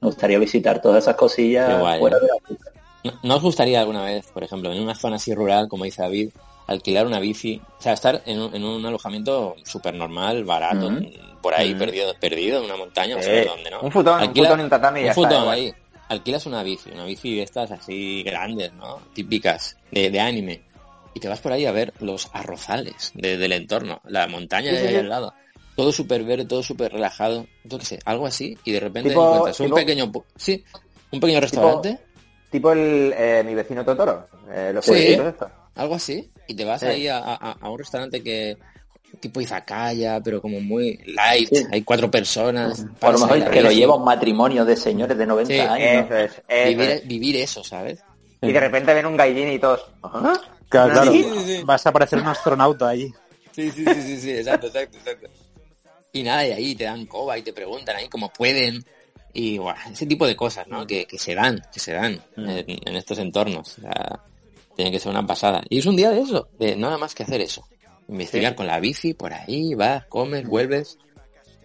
[0.00, 2.79] Me gustaría visitar todas esas cosillas guay, fuera de la.
[3.04, 6.02] ¿No, no os gustaría alguna vez, por ejemplo, en una zona así rural, como dice
[6.02, 6.30] David,
[6.66, 7.60] alquilar una bici?
[7.78, 10.90] O sea, estar en un, en un alojamiento súper normal, barato,
[11.40, 13.80] por ahí, perdido, perdido en una montaña, no Eh, sé dónde, ¿no?
[13.80, 15.58] Un futón, Alquila- un futón un tatami un está, futón igual.
[15.58, 15.72] ahí.
[16.10, 18.98] Alquilas una bici, una bici de estas así grandes, ¿no?
[19.14, 20.60] Típicas, de, de anime.
[21.14, 24.76] Y te vas por ahí a ver los arrozales de- del entorno, la montaña Sí,
[24.76, 24.96] de ahí sí.
[24.96, 25.32] al lado.
[25.76, 27.46] Todo súper verde, todo súper relajado.
[27.64, 28.58] Yo qué sé, algo así.
[28.64, 30.12] Y de repente Tipo- encuentras un tipo- pequeño...
[30.36, 30.62] Sí,
[31.12, 32.09] un pequeño restaurante, Tipo
[32.52, 34.28] el, eh, mi vecino Totoro.
[34.52, 34.92] Eh, los Sí.
[35.12, 35.50] estos.
[35.76, 36.30] algo así.
[36.48, 36.86] Y te vas Sí.
[36.86, 38.56] ahí a, a- a un restaurante que...
[39.18, 41.48] Tipo izakaya, pero como muy light.
[41.52, 41.66] Sí.
[41.72, 42.84] Hay cuatro personas.
[43.00, 46.06] A lo mejor que lo lleva un matrimonio de señores de 90 Sí, años.
[46.06, 47.06] Eso es, eso Vivir, es.
[47.08, 47.98] vivir eso, ¿sabes?
[48.40, 49.84] Y de repente ven un gaijin y todos.
[50.04, 50.40] ¿Ah?
[50.68, 51.12] Claro, claro.
[51.12, 51.62] Sí, sí, sí.
[51.64, 53.12] Vas a parecer un astronauta allí.
[53.50, 55.28] Sí, sí, sí, sí, sí, exacto, exacto, exacto.
[56.12, 58.84] Y nada, y ahí te dan coba y te preguntan ahí cómo pueden.
[59.32, 60.86] Y buah, ese tipo de cosas, ¿no?
[60.86, 63.78] Que, que se dan, que se dan en, en estos entornos.
[63.78, 64.20] O sea,
[64.76, 65.62] tiene que ser una pasada.
[65.68, 67.64] Y es un día de eso, de nada más que hacer eso.
[68.08, 70.98] Investigar con la bici, por ahí, vas, comes, vuelves.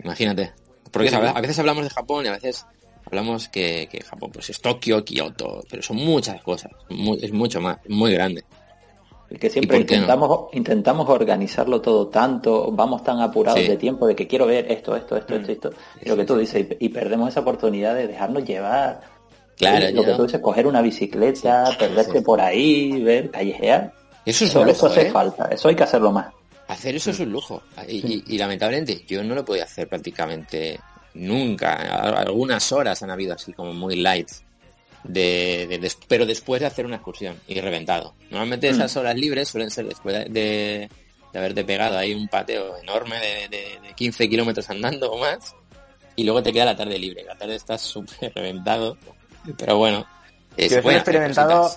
[0.04, 0.54] Imagínate.
[0.92, 1.16] Porque Sí.
[1.16, 2.66] a veces hablamos de Japón y a veces
[3.06, 6.72] hablamos que, que Japón pues es Tokio, Kioto, pero son muchas cosas.
[6.90, 8.44] mu- es mucho más, muy grande.
[9.40, 13.68] Que siempre intentamos, intentamos organizarlo todo tanto, vamos tan apurados Sí.
[13.68, 15.70] de tiempo de que quiero ver esto, esto, esto, esto, esto.
[16.02, 19.02] Y lo que tú dices, y, y perdemos esa oportunidad de dejarnos llevar
[19.58, 22.20] Claro, lo que tú dices, coger una bicicleta, sí.
[22.22, 23.94] por ahí, ver, callejear.
[24.26, 25.12] Eso es Eso, un eso lujo, hace ¿eh?
[25.12, 26.28] falta, eso hay que hacerlo más.
[26.68, 27.62] Hacer eso es un lujo.
[27.88, 30.80] Y, y- y lamentablemente yo no lo podido hacer prácticamente
[31.14, 31.74] nunca.
[32.20, 34.30] Algunas horas han habido así como muy light.
[35.08, 38.16] De, de- pero después de hacer una excursión y reventado.
[38.32, 40.90] Normalmente esas horas libres suelen ser después de,
[41.34, 45.54] haberte pegado ahí un pateo enorme de, de- de 15 kilómetros andando o más.
[46.16, 47.24] Y luego te queda la tarde libre.
[47.24, 48.98] La tarde estás súper reventado.
[49.58, 50.06] Pero bueno.
[50.58, 51.70] eh, Yo he experimentado,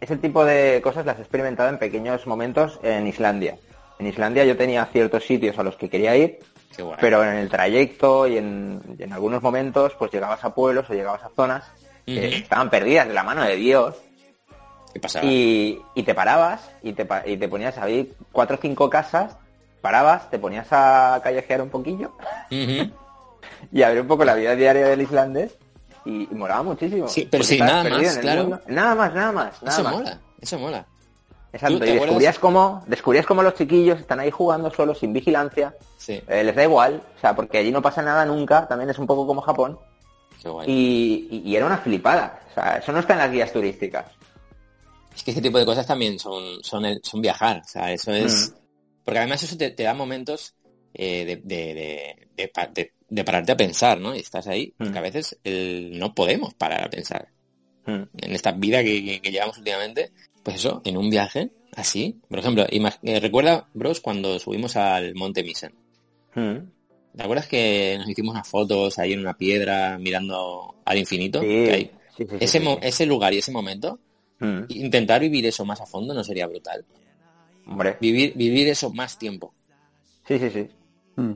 [0.00, 3.56] ese tipo de cosas las he experimentado en pequeños momentos en Islandia.
[4.00, 6.40] En Islandia yo tenía ciertos sitios a los que quería ir,
[7.00, 10.92] pero en el trayecto y en, y en algunos momentos pues llegabas a pueblos o
[10.94, 11.62] llegabas a zonas
[12.06, 13.94] que estaban perdidas de la mano de Dios
[14.92, 15.24] ¿Qué pasaba?
[15.26, 19.36] y, y te parabas y te, y te ponías a ver cuatro o cinco casas,
[19.80, 22.12] parabas, te ponías a callejear un poquillo
[22.50, 25.56] y a ver un poco la vida diaria del islandés
[26.04, 27.08] y, y molaba muchísimo.
[27.08, 28.60] Sí, pero sí, nada más, claro.
[28.66, 29.94] Nada más, nada más, nada Eso más.
[29.94, 30.86] mola, eso mola.
[31.52, 35.12] Exacto, ¿Tú te y descubrías cómo, descubrías cómo los chiquillos están ahí jugando solos, sin
[35.12, 38.90] vigilancia, Sí, eh, les da igual, o sea, porque allí no pasa nada nunca, también
[38.90, 39.78] es un poco como Japón,
[40.42, 40.70] qué guay.
[40.70, 44.06] y, y- y era una flipada, o sea, eso no está en las guías turísticas.
[45.14, 48.12] Es que ese tipo de cosas también son, son, el- son viajar, o sea, eso
[48.12, 48.50] es...
[48.50, 48.54] Mm.
[49.04, 50.54] Porque además eso te, te da momentos
[50.94, 54.14] eh, de, de, de, de pa- de- de pararte a pensar, ¿no?
[54.16, 54.96] Y estás ahí, porque Mm.
[54.98, 57.28] a veces el- no podemos parar a pensar.
[57.86, 58.02] Mm.
[58.16, 60.10] En esta vida que, que- que llevamos últimamente,
[60.42, 62.18] pues eso, en un viaje así.
[62.28, 65.74] Por ejemplo, imag- eh, recuerda, bros, cuando subimos al Monte Misen.
[67.16, 71.40] ¿Te acuerdas que nos hicimos unas fotos ahí en una piedra mirando al infinito?
[71.40, 71.90] Sí, Que hay?
[72.16, 72.80] sí, sí, sí, ese, sí, mo- sí.
[72.82, 73.98] ese lugar y ese momento,
[74.40, 74.64] Mm.
[74.68, 76.84] intentar vivir eso más a fondo no sería brutal.
[77.66, 79.54] Hombre, Vivir, vivir eso más tiempo.
[80.26, 80.68] sí, sí, sí.
[81.16, 81.32] Mm.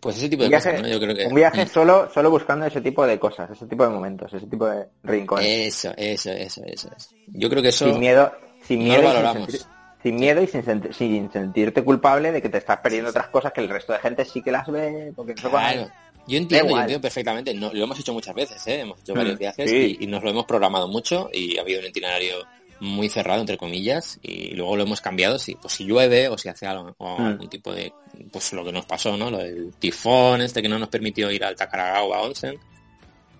[0.00, 0.88] Pues ese tipo de viaje, cosas, ¿no?
[0.88, 1.26] Yo creo que...
[1.26, 1.68] un viaje Mm.
[1.68, 5.46] solo, solo buscando ese tipo de cosas, ese tipo de momentos, ese tipo de rincones.
[5.48, 7.08] Eso, eso, eso, eso, eso.
[7.28, 7.88] Yo creo que eso...
[7.88, 8.32] sin miedo,
[8.66, 9.48] sin no miedo, lo y sin, valoramos.
[9.50, 9.66] sentir-
[10.04, 10.62] sin miedo y sin,
[10.92, 14.24] sin sentirte culpable de que te estás perdiendo otras cosas que el resto de gente
[14.26, 15.88] sí que las ve, porque cuando- Claro.
[16.26, 17.52] Yo entiendo, yo entiendo perfectamente.
[17.54, 18.80] No, lo hemos hecho muchas veces, ¿eh?
[18.80, 19.96] Hemos hecho Mm, varios viajes sí.
[20.00, 22.36] y, y nos lo hemos programado mucho y ha habido un itinerario
[22.80, 26.48] muy cerrado, entre comillas, y luego lo hemos cambiado si, pues, si llueve o si
[26.48, 27.26] hace algo, o Mm.
[27.26, 27.92] algún tipo de...
[28.32, 29.30] Pues lo que nos pasó, ¿no?
[29.30, 32.54] Lo del tifón este que no nos permitió ir al Takaragawa Onsen.
[32.54, 32.58] Sí,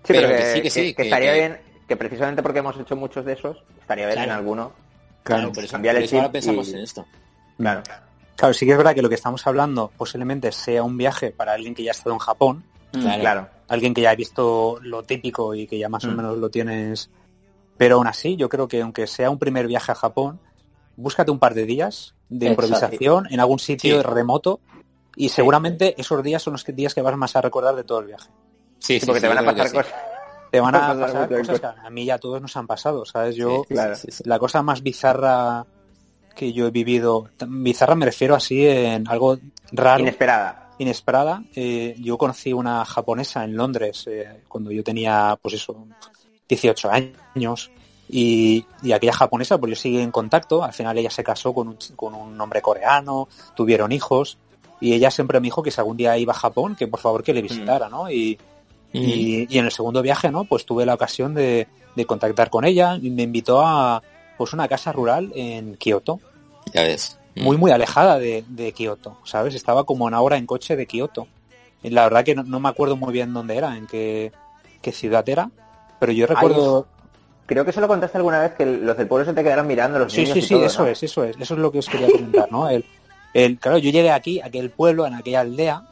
[0.07, 2.79] Pero pero que que, sí, que sí, que que- estaría bien, que precisamente porque hemos
[2.79, 4.31] hecho muchos de esos, estaría bien Claro.
[4.31, 4.73] en alguno.
[5.25, 7.05] Claro, por eso, cambiar el eso ahora chip pensamos y- en esto.
[7.57, 7.83] Claro.
[8.37, 11.53] Claro, sí que es verdad que lo que estamos hablando posiblemente sea un viaje para
[11.53, 13.21] alguien que ya ha estado en Japón, Claro.
[13.21, 13.49] Claro.
[13.67, 16.15] alguien que ya ha visto lo típico y que ya más o Mm.
[16.15, 17.09] menos lo tienes.
[17.77, 20.39] Pero aún así, yo creo que aunque sea un primer viaje a Japón,
[20.95, 22.65] búscate un par de días de Exacto.
[22.67, 24.03] improvisación en algún sitio Sí.
[24.03, 24.59] remoto
[25.15, 27.99] y seguramente esos días son los que- días que vas más a recordar de todo
[27.99, 28.29] el viaje.
[28.79, 29.75] Sí, Sí, porque sí, te van a pasar sí.
[29.77, 29.93] cosas.
[30.55, 33.35] Te van Va a pasar cosas que a mí ya todos nos han pasado, ¿sabes?
[33.35, 33.95] Yo, Sí, Claro.
[33.95, 34.23] sí, sí.
[34.25, 35.65] la cosa más bizarra
[36.33, 39.37] que yo he vivido, bizarra me refiero así en algo
[39.73, 40.69] raro, Inesperada.
[40.79, 41.43] inesperada.
[41.55, 45.75] Eh, yo conocí una japonesa en Londres eh, cuando yo tenía, pues eso,
[46.47, 46.89] 18
[47.35, 47.71] años.
[48.07, 50.63] Y, y aquella japonesa, pues yo seguí en contacto.
[50.63, 54.37] Al final ella se casó con un, con un hombre coreano, tuvieron hijos.
[54.79, 57.23] Y ella siempre me dijo que si algún día iba a Japón, que por favor
[57.23, 58.09] que le visitara, ¿no?
[58.11, 58.37] Y,
[58.95, 60.45] y, y en el segundo viaje, ¿no?
[60.45, 64.01] Pues tuve la ocasión de, de contactar con ella y me invitó a
[64.37, 66.19] pues una casa rural en Kioto,
[66.73, 67.17] Ya ves.
[67.35, 69.55] muy muy alejada de, de Kioto, ¿sabes?
[69.55, 71.27] Estaba como una hora en coche de Kioto.
[71.83, 74.31] Y la verdad que no, no me acuerdo muy bien dónde era, en qué,
[74.81, 75.49] qué ciudad era,
[75.99, 76.87] pero yo recuerdo...
[77.45, 79.99] Creo que eso lo contaste alguna vez que los del pueblo se te quedaron mirando
[79.99, 80.89] los Sí, niños sí, sí, eso ¿no?
[80.89, 82.67] es, eso es, eso es lo que os quería comentar, ¿no?
[82.67, 82.83] El,
[83.35, 85.83] el, claro, yo llegué aquí, a aquel pueblo, en aquella aldea,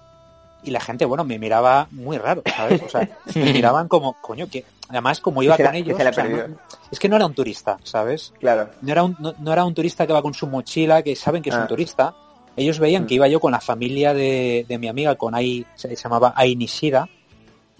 [0.64, 2.82] y la gente, bueno, me miraba muy raro, ¿sabes?
[2.84, 6.24] O sea, me miraban como, coño, que además como iba la- con ellos, o sea,
[6.24, 6.56] no-
[6.92, 8.34] es que no era un turista, ¿sabes?
[8.40, 8.70] Claro.
[8.82, 11.42] No era un, no, no era un turista que va con su mochila, que saben
[11.42, 11.62] que es Ah.
[11.62, 12.16] un turista.
[12.56, 13.08] Ellos veían Mm.
[13.08, 16.34] que iba yo con la familia de, de mi amiga, con Ai, se, se llamaba
[16.36, 17.10] Ai Nishida,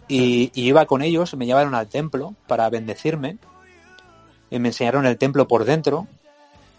[0.08, 3.38] y, y iba con ellos, me llevaron al templo para bendecirme,
[4.50, 6.00] y me enseñaron el templo por dentro.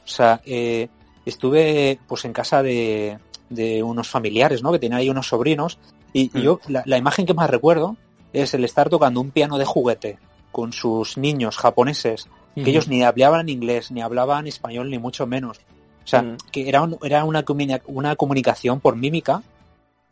[0.04, 0.88] O sea, eh,
[1.24, 3.18] estuve pues en casa de,
[3.50, 4.72] de unos familiares, ¿no?
[4.72, 5.78] Que tenían ahí unos sobrinos,
[6.12, 6.42] y, y Mm.
[6.42, 7.96] yo, la, la imagen que más recuerdo
[8.32, 10.18] es el estar tocando un piano de juguete
[10.52, 15.58] con sus niños japoneses que ellos ni hablaban inglés, ni hablaban español, ni mucho menos.
[16.04, 16.36] O sea, Mm.
[16.52, 17.44] que era, un- era una,
[17.86, 19.42] una comunicación por mímica,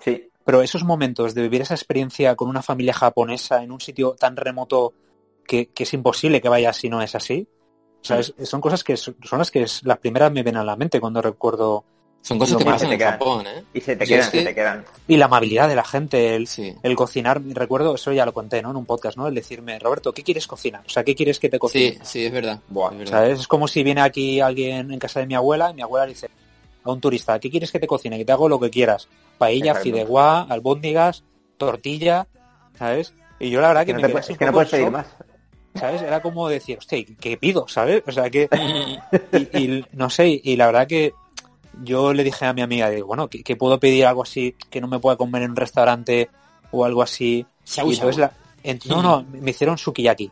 [0.00, 0.28] Sí.
[0.44, 4.36] pero esos momentos de vivir esa experiencia con una familia japonesa en un sitio tan
[4.36, 4.92] remoto
[5.46, 7.46] que, que es imposible que vaya si no es así.
[8.00, 10.56] O sea, es- son cosas que son son las que es- las primeras me ven
[10.56, 11.84] a la mente cuando recuerdo
[12.22, 13.12] Son cosas que más pasan que en te quedan.
[13.18, 13.64] Japón, ¿eh?
[13.74, 14.84] Y se te quedan, es que- se te quedan.
[15.08, 16.72] Y la amabilidad de la gente, el, Sí.
[16.82, 18.70] el cocinar, recuerdo, eso ya lo conté, ¿no?
[18.70, 19.26] En un podcast, ¿no?
[19.26, 20.82] El decirme, Roberto, ¿qué quieres cocinar?
[20.86, 21.94] O sea, ¿qué quieres que te cocine?
[21.94, 22.60] Sí, sí, es verdad.
[22.68, 23.12] Buah, es verdad.
[23.12, 23.40] ¿Sabes?
[23.40, 26.12] Es como si viene aquí alguien en casa de mi abuela y mi abuela le
[26.12, 26.30] dice
[26.84, 28.16] a un turista, ¿qué quieres que te cocine?
[28.18, 29.08] Que te hago lo que quieras.
[29.38, 29.82] Paella, Exacto.
[29.84, 31.24] fideuá, albóndigas,
[31.56, 32.26] tortilla,
[32.78, 33.14] ¿sabes?
[33.40, 35.06] Y yo la verdad que, que no, me te es que no puedes pedir más.
[35.74, 36.02] ¿Sabes?
[36.02, 37.66] Era como decir, hostia, ¿qué pido?
[37.66, 38.02] ¿Sabes?
[38.06, 38.48] O sea, que...
[39.32, 41.14] Y, y no sé, y la verdad que
[41.82, 44.80] yo le dije a mi amiga, digo, bueno, ¿qué, qué puedo pedir algo así que
[44.80, 46.28] no me pueda comer en un restaurante
[46.70, 47.46] o algo así?
[47.64, 48.32] Shau, Y la-
[48.62, 50.30] en- no, no, me hicieron sukiyaki.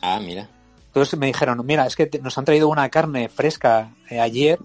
[0.00, 0.48] Ah, mira.
[0.88, 4.58] Entonces me dijeron, mira, es que te- nos han traído una carne fresca eh, ayer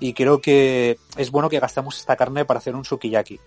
[0.00, 3.38] y creo que es bueno que gastamos esta carne para hacer un sukiyaki.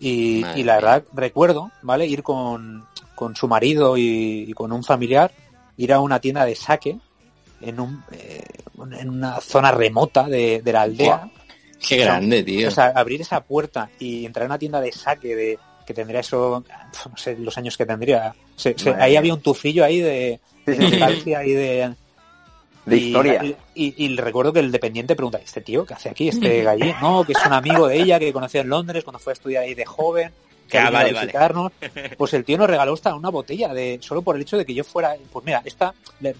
[0.00, 2.06] Y, y la verdad, recuerdo, ¿vale?
[2.06, 5.32] Ir con, con su marido y, y con un familiar,
[5.76, 6.98] ir a una tienda de sake
[7.60, 8.42] en, un, eh,
[8.98, 11.30] en una zona remota de, de la aldea.
[11.86, 12.68] Qué grande, tío.
[12.68, 16.20] O sea, abrir esa puerta y entrar a una tienda de saque de que tendría
[16.20, 16.64] eso,
[17.10, 18.34] no sé, los años que tendría.
[18.56, 21.94] Se- se- Madre ahí había un tufillo ahí de, de nostalgia y de...
[22.84, 23.44] De y- historia.
[23.44, 26.28] Y, y- y recuerdo que el dependiente pregunta, ¿este tío qué hace aquí?
[26.28, 26.94] ¿Este gallín?
[27.00, 29.62] No, que es un amigo de ella que conoció en Londres cuando fue a estudiar
[29.64, 30.32] ahí de joven,
[30.68, 31.26] que Ah, ha venido vale, a vale.
[31.26, 31.72] visitarnos.
[32.18, 34.74] Pues el tío nos regaló hasta una botella de solo por el hecho de que
[34.74, 35.16] yo fuera...
[35.32, 35.94] Pues mira, esta,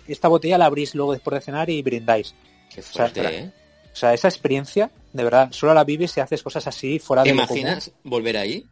[0.06, 2.34] esta botella la abrís luego después de cenar y brindáis.
[2.74, 3.20] Qué fuerte.
[3.26, 3.50] ¿eh?
[3.92, 7.30] O sea, esa experiencia, de verdad, solo la vives si haces cosas así fuera ¿Te
[7.30, 7.46] de común.
[7.58, 8.64] imaginas volver ahí?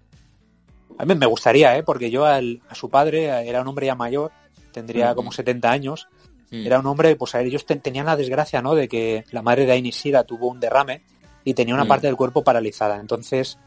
[0.99, 1.83] A mí me gustaría, ¿eh?
[1.83, 4.31] Porque yo al- a su padre era un hombre ya mayor,
[4.73, 6.07] tendría como 70 años,
[6.51, 6.65] Mm.
[6.67, 8.75] era un hombre, pues a ver, ellos ten- tenían la desgracia, ¿no?
[8.77, 11.03] De que la madre de Ainisira tuvo un derrame
[11.45, 11.89] y tenía una Mm.
[11.89, 13.01] parte del cuerpo paralizada.
[13.01, 13.59] Entonces,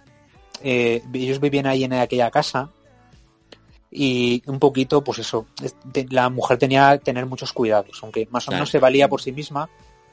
[0.63, 2.69] eh, ellos vivían ahí en aquella casa
[3.91, 5.47] y un poquito, pues eso,
[6.11, 8.57] la mujer tenía que tener muchos cuidados, aunque más o Claro.
[8.59, 9.69] menos se valía por sí misma,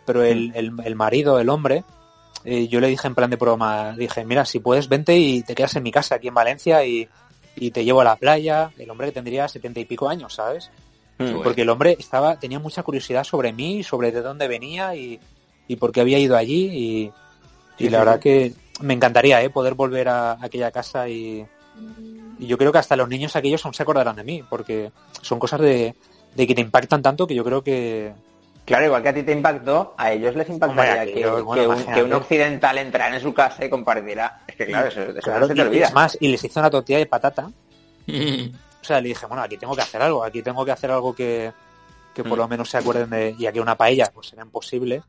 [0.06, 1.84] pero el, el- el marido, el hombre,
[2.44, 5.54] eh, yo le dije en plan de broma, dije, mira, si puedes, vente y te
[5.54, 7.06] quedas en mi casa aquí en Valencia y,
[7.56, 8.70] y te llevo a la playa.
[8.78, 10.70] El hombre que tendría setenta y pico años, ¿sabes?
[11.18, 11.24] Mm.
[11.24, 11.42] Bueno.
[11.42, 15.18] Porque el hombre estaba, tenía mucha curiosidad sobre mí, sobre de dónde venía y,
[15.66, 17.12] y por qué había ido allí y, y
[17.78, 19.50] Sí, la sí, verdad que me encantaría ¿eh?
[19.50, 21.46] poder volver a aquella casa y,
[22.38, 24.90] y yo creo que hasta los niños aquellos aún se acordarán de mí porque
[25.22, 25.94] son cosas de,
[26.34, 28.12] de que te impactan tanto que yo creo que
[28.64, 32.02] Claro, igual que a ti te impactó, a ellos les impactaría Hombre, que, bueno, que
[32.02, 34.40] un, que occidental entrara en su casa y compartiera.
[34.48, 35.86] Es que claro, eso, eso claro, no se te y- olvida.
[35.86, 37.48] es más y les hice una tortilla de patata
[38.08, 38.54] Mm.
[38.82, 41.12] o sea le dije bueno aquí tengo que hacer algo aquí tengo que hacer algo
[41.14, 41.52] que,
[42.14, 42.40] que por Mm.
[42.40, 45.02] lo menos se acuerden de y aquí una paella pues era imposible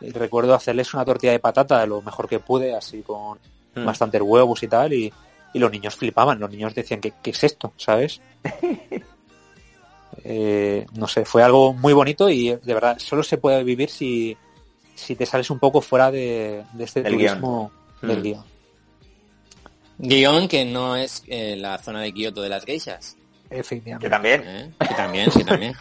[0.00, 3.38] y recuerdo hacerles una tortilla de patata de lo mejor que pude así con
[3.72, 3.84] Mm.
[3.84, 5.12] bastantes huevos y tal y,
[5.54, 7.72] y los niños flipaban los niños decían ¿qué, qué es esto?
[7.76, 8.20] ¿sabes?
[10.24, 14.36] Eh, no sé, fue algo muy bonito y de verdad solo se puede vivir si,
[14.94, 17.70] si te sales un poco fuera de, de este Del turismo
[18.02, 18.22] del Mm.
[18.22, 18.44] guion.
[19.98, 23.16] Guión que no es eh, la zona de Kioto de las geishas.
[23.50, 24.04] Efectivamente.
[24.06, 24.42] Yo también.
[24.46, 24.70] ¿eh?
[24.88, 25.74] Que también, que también.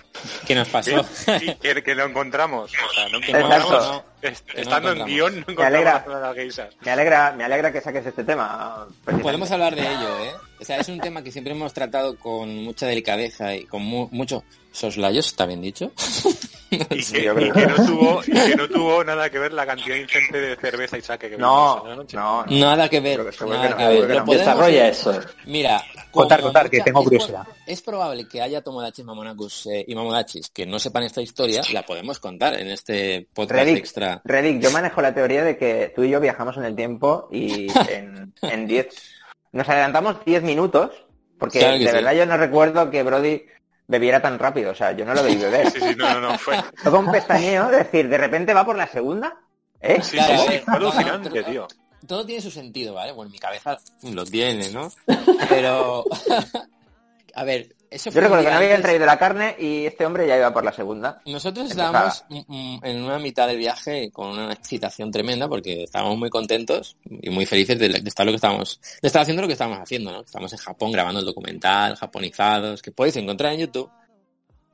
[0.47, 1.03] ¿Qué nos pasó?
[1.13, 2.71] Sí, que, que lo encontramos.
[2.71, 3.91] O sea, no Que encontramos, Exacto.
[4.21, 4.27] no.
[4.29, 6.05] Est- Que no estando en guion, no encontramos alegra.
[6.19, 6.75] las geishas.
[6.81, 8.87] Me alegra, me alegra que saques este tema.
[9.21, 10.31] Podemos hablar de ello, ¿eh?
[10.59, 14.09] O sea, es un tema que siempre hemos tratado con mucha delicadeza y con mu-
[14.11, 15.91] mucho soslayos, ¿está bien dicho?
[16.71, 19.95] Y que, Sí, y no tuvo, y que no tuvo nada que ver la cantidad
[19.95, 22.45] ingente de cerveza y saque que No, no, no.
[22.45, 23.27] Nada que ver.
[23.31, 24.25] Que nada que no.
[24.25, 25.19] Desarrolla eso.
[25.47, 27.47] Mira, Contar, contar, que tengo curiosidad.
[27.67, 31.83] Es, probable que haya Tomodachis Mamonakus eh, y Mamodachis que no sepan esta historia, la
[31.83, 34.21] podemos contar en este podcast extra.
[34.23, 37.67] Reddick, yo manejo la teoría de que tú y yo viajamos en el tiempo y
[37.89, 38.87] en, en 10...
[39.51, 40.91] Nos adelantamos 10 minutos,
[41.39, 41.93] porque Claro de sí.
[41.93, 43.43] verdad yo no recuerdo que Brody
[43.89, 45.69] bebiera tan rápido, o sea, yo no lo veí beber.
[45.71, 46.55] Sí, sí, no, no, no, fue.
[46.75, 49.35] Fue un pestañeo, es decir, de repente va por la segunda,
[49.81, 49.99] ¿eh?
[50.01, 51.67] Sí, Claro, sí, sí, fue alucinante, pero- tío.
[52.07, 53.11] Todo tiene su sentido, ¿vale?
[53.11, 54.89] Bueno, mi cabeza lo tiene, ¿no?
[55.49, 56.05] Pero...
[57.35, 58.83] A ver, eso Yo recuerdo que no habían antes.
[58.85, 61.21] traído la carne y este hombre ya iba por la segunda.
[61.25, 66.29] Nosotros estábamos mm, en una mitad del viaje con una excitación tremenda porque estábamos muy
[66.29, 69.53] contentos y muy felices de, de estar lo que estábamos, de estar haciendo lo que
[69.53, 70.21] estábamos haciendo, ¿no?
[70.21, 73.89] Estamos en Japón grabando el documental, japonizados, que podéis encontrar en YouTube.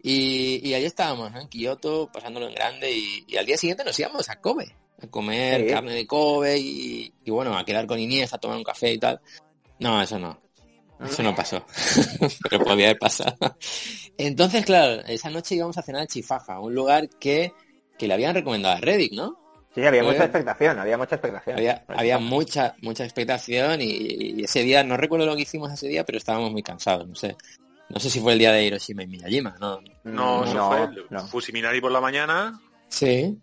[0.03, 1.39] Y, y ahí estábamos, ¿no?
[1.41, 5.07] En Kioto, pasándolo en grande y, y al día siguiente nos íbamos a Kobe, a
[5.07, 5.67] comer Sí.
[5.73, 8.99] carne de Kobe y, y bueno, a quedar con Inés, a tomar un café y
[8.99, 9.19] tal.
[9.79, 10.39] No, eso no.
[11.03, 11.65] Eso no pasó.
[12.49, 13.35] Pero podía haber pasado.
[14.17, 17.53] Entonces, claro, esa noche íbamos a cenar a Chifaja, un lugar que,
[17.97, 19.37] que le habían recomendado a Reddick, ¿no?
[19.73, 20.03] Sí, había Eh.
[20.03, 21.57] mucha expectación, había mucha expectación.
[21.57, 23.87] Había, Pues, había mucha, mucha expectación y,
[24.37, 27.15] y ese día, no recuerdo lo que hicimos ese día, pero estábamos muy cansados, no
[27.15, 27.35] sé.
[27.89, 29.79] No sé si fue el día de Hiroshima y Miyajima, ¿no?
[30.05, 31.27] No, eso no, fue no.
[31.27, 33.37] Fusiminari por la mañana Sí.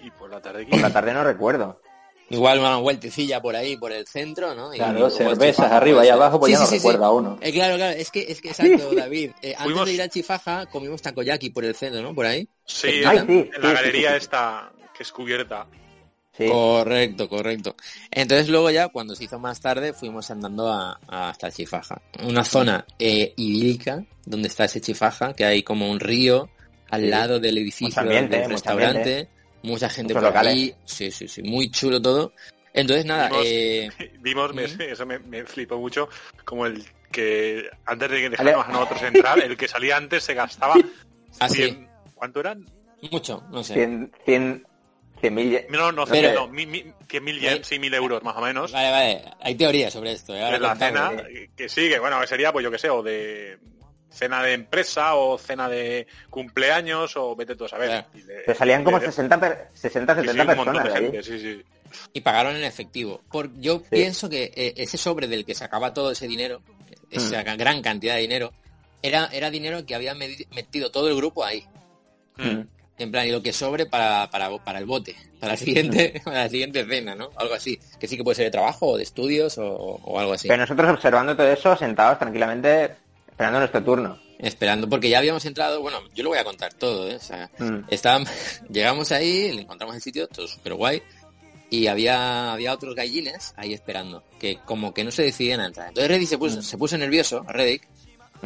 [0.00, 1.80] Y por la tarde Por la tarde no recuerdo.
[2.30, 4.72] Igual una vueltecilla por ahí, por el centro, ¿no?
[4.74, 6.78] Y Claro, luego cervezas Chifaja, arriba y pues, abajo, pues sí, ya no sí, sí,
[6.88, 7.14] recuerda sí.
[7.14, 7.38] uno.
[7.40, 9.30] Eh, claro, claro, es que, es que exacto, David.
[9.42, 12.14] Eh, antes Fuimos- de ir a Chifaja comimos takoyaki por el centro, ¿no?
[12.14, 12.48] Por ahí.
[12.64, 14.24] Sí, Ay, en, sí, en sí, la sí, galería sí, sí.
[14.24, 15.66] esta que es cubierta.
[16.36, 16.48] Sí.
[16.48, 17.76] Correcto, correcto.
[18.10, 22.00] Entonces luego ya, cuando se hizo más tarde, fuimos andando a, a- hasta Chifaja.
[22.24, 26.48] Una zona eh, idílica, donde está ese Chifaja, que hay como un río
[26.90, 27.08] al Sí.
[27.08, 29.28] lado del edificio ambiente, del mucho restaurante.
[29.64, 30.52] Mucha gente Muchos por locales.
[30.52, 30.74] ahí.
[30.84, 31.42] Sí, sí, sí.
[31.42, 32.32] Muy chulo todo.
[32.72, 33.88] Entonces nada, Vimos- eh,
[34.20, 34.82] Vimos, me- Ujú.
[34.82, 36.08] eso me, me flipó mucho,
[36.44, 40.34] como el que antes de que dejarnos a nosotros entrar, el que salía antes se
[40.34, 40.74] gastaba
[41.40, 41.56] Ah, sí.
[41.64, 42.64] 100 ¿Cuánto eran?
[43.10, 43.74] mucho, no sé.
[43.74, 44.66] 100, 100,
[45.20, 48.36] 100 mil ye- No, no, Pero- no, mi- mi- 100.000 yen, sí, 1.000 euros más
[48.36, 48.72] o menos.
[48.72, 49.24] Vale, vale.
[49.40, 50.34] Hay teorías sobre esto.
[50.34, 50.42] ¿eh?
[50.42, 51.12] Ahora la cena,
[51.56, 53.58] que sí, que bueno, que sería, pues yo que sé, o de
[54.14, 58.04] cena de empresa, o cena de cumpleaños, o vete tú a saber.
[58.46, 61.06] Pero salían como de- 60, per- 60 sí, sí, 70 un montón personas de de
[61.06, 61.12] ahí.
[61.12, 61.62] gente, sí, sí.
[62.12, 63.20] y pagaron en efectivo.
[63.30, 66.62] Por, yo pienso que eh, ese sobre del que sacaba todo ese dinero,
[67.10, 67.56] esa Mm.
[67.56, 68.52] gran cantidad de dinero,
[69.02, 71.64] era, era dinero que había metido todo el grupo ahí.
[72.36, 72.60] Mm.
[72.96, 76.44] En plan, y lo que sobre para, para, para el bote, para la siguiente, para
[76.44, 77.30] la siguiente cena, ¿no?
[77.36, 77.78] Algo así.
[77.98, 80.46] Que sí que puede ser de trabajo o de estudios o, o algo así.
[80.46, 82.94] Pero nosotros observando todo eso, sentados tranquilamente,
[83.34, 84.18] esperando nuestro turno.
[84.38, 87.16] Esperando, porque ya habíamos entrado, bueno, yo lo voy a contar todo, ¿eh?
[87.16, 87.84] O sea, Mm.
[87.88, 88.24] Estaban,
[88.70, 91.02] llegamos ahí, le encontramos el sitio, todo súper guay,
[91.70, 95.88] y había, había otros gallines ahí esperando, que como que no se decidían a entrar.
[95.88, 97.88] Entonces Reddick se puso, se puso nervioso, Reddick,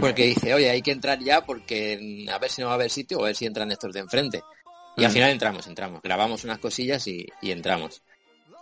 [0.01, 2.77] porque dice, oye, hay que entrar ya porque mm, a ver si no va a
[2.77, 4.43] haber sitio o a ver si entran estos de enfrente.
[4.97, 5.15] Y al Mm.
[5.15, 8.03] final entramos, entramos, grabamos unas cosillas y, y entramos.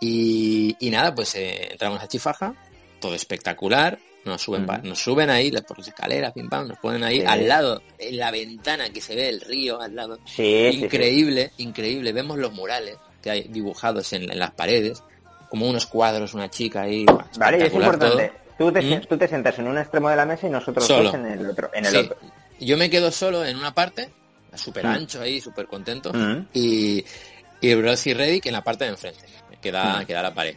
[0.01, 2.53] Y, y nada, pues eh, entramos a Chifaja,
[2.99, 7.03] todo espectacular, nos suben, pa- nos suben ahí por las escaleras, pim pam, nos ponen
[7.03, 7.25] ahí Sí.
[7.25, 10.19] al lado, en la ventana que se ve el río al lado.
[10.25, 12.11] Sí, increíble, increíble.
[12.13, 15.01] Vemos los murales que hay dibujados en, en las paredes,
[15.49, 17.05] como unos cuadros, una chica ahí.
[17.37, 18.31] Vale, y es importante.
[18.57, 19.01] Tú te, ¿Mm?
[19.07, 21.03] tú te sientas en un extremo de la mesa y nosotros Solo.
[21.11, 21.69] dos en el otro.
[21.73, 22.17] En el otro.
[22.59, 24.09] Yo me quedo solo en una parte,
[24.55, 24.87] súper Mm.
[24.87, 26.47] ancho ahí, súper contento, Mm.
[26.53, 27.05] y,
[27.61, 29.21] y Bros y Reddick en la parte de enfrente,
[29.61, 30.05] que da, Mm.
[30.07, 30.55] que da la pared.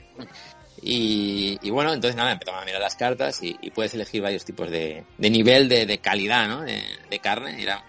[0.83, 4.45] Y, y bueno, entonces nada, empezamos a mirar las cartas y, y puedes elegir varios
[4.45, 6.63] tipos de, de nivel de, de calidad, ¿no?
[6.63, 7.85] De, de carne, era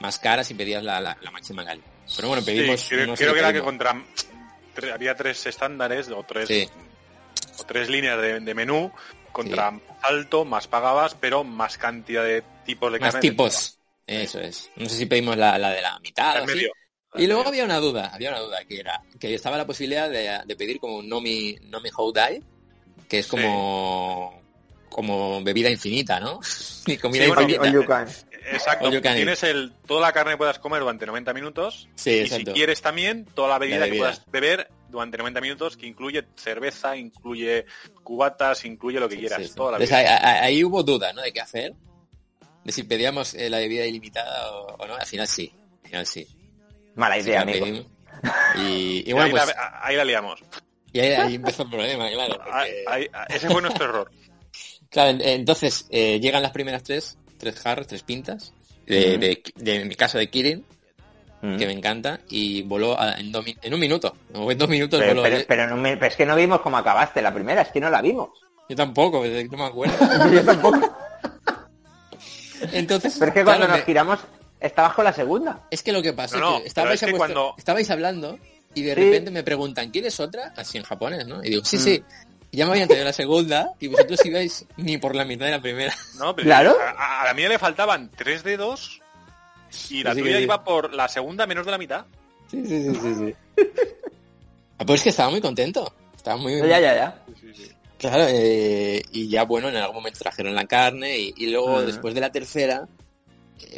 [0.00, 1.86] más cara si pedías la, la, la máxima calidad.
[2.14, 2.80] Pero bueno, pedimos...
[2.80, 3.94] Sí, creo, que era que contra
[4.76, 6.68] tre- había tres estándares o tres Sí.
[7.58, 8.92] o tres líneas de, menú
[9.32, 13.78] contra más alto más pagabas pero más cantidad de tipos de Más carne tipos.
[14.06, 14.70] Eso es.
[14.76, 16.68] No sé si pedimos la, la de la mitad o al así.
[17.18, 20.40] Y luego había una duda, había una duda que era que estaba la posibilidad de,
[20.44, 22.42] de pedir como un Nomi, Nomi Houdai,
[23.08, 24.40] que es como
[24.88, 26.40] como bebida infinita, ¿no?
[26.86, 27.62] Y comida Sí, infinita.
[27.62, 28.08] all you can.
[28.52, 32.52] exacto tienes el toda la carne que puedas comer durante 90 minutos Sí, y exacto.
[32.52, 36.24] si quieres también toda la bebida, La que puedas beber durante 90 minutos que incluye
[36.36, 37.66] cerveza incluye
[38.04, 39.54] cubatas incluye lo que quieras sí, sí.
[39.56, 40.16] toda la Entonces, bebida.
[40.16, 41.22] ahí, ahí- ahí hubo duda, ¿no?
[41.22, 41.74] De qué hacer.
[42.64, 44.94] De si pedíamos eh, la bebida ilimitada o, o no.
[44.94, 45.52] Al final sí.
[45.84, 46.26] Al final sí.
[46.96, 47.64] Mala idea, amigo.
[47.64, 47.86] pedimos.
[48.56, 50.40] Y, y Y bueno, ahí, pues la, ahí la liamos
[50.92, 52.38] y ahí, ahí empezó el problema, claro.
[52.44, 54.10] Porque- ahí- ese fue nuestro error
[54.90, 58.52] Claro, en- entonces eh, llegan las primeras tres, tres jarras, tres pintas,
[58.86, 59.20] de, Mm.
[59.20, 60.64] de- de- en mi caso de Kirin,
[61.42, 61.58] Mm.
[61.58, 64.16] que me encanta, y voló a- en, mi- en un minuto.
[64.32, 65.22] O en dos minutos Pero, voló.
[65.24, 67.80] pero- Yo- pero no pero es que no vimos cómo acabaste la primera, es que
[67.80, 68.30] no la vimos.
[68.70, 69.94] Yo tampoco, no me acuerdo.
[70.32, 70.96] Yo tampoco.
[72.72, 74.18] Entonces, Pero es que cuando claro, nos me- giramos,
[74.60, 75.66] estabas con la segunda.
[75.70, 78.38] es que lo que pasó No, no, es que estabais, es que cuando- estabais hablando
[78.74, 79.00] y de Sí.
[79.00, 80.52] repente me preguntan, ¿quieres otra?
[80.56, 81.42] Así en japonés, ¿no?
[81.44, 81.80] Y digo, sí, Mm.
[81.80, 82.04] sí.
[82.52, 85.60] Ya me habían traído la segunda y vosotros ibais ni por la mitad de la
[85.60, 85.94] primera.
[86.18, 86.76] No, pero Claro.
[86.96, 89.00] A, a la mía le faltaban tres dedos
[89.90, 92.06] y la Así tuya que- iba por la segunda menos de la mitad.
[92.50, 93.14] Sí, sí, sí, sí.
[93.56, 93.62] sí.
[94.78, 95.92] Ah, pues es que estaba muy contento.
[96.16, 97.22] Estaba muy, Ya, ya, ya.
[97.98, 101.86] Claro, eh, y ya bueno, en algún momento trajeron la carne y, y luego Mm.
[101.86, 102.86] después de la tercera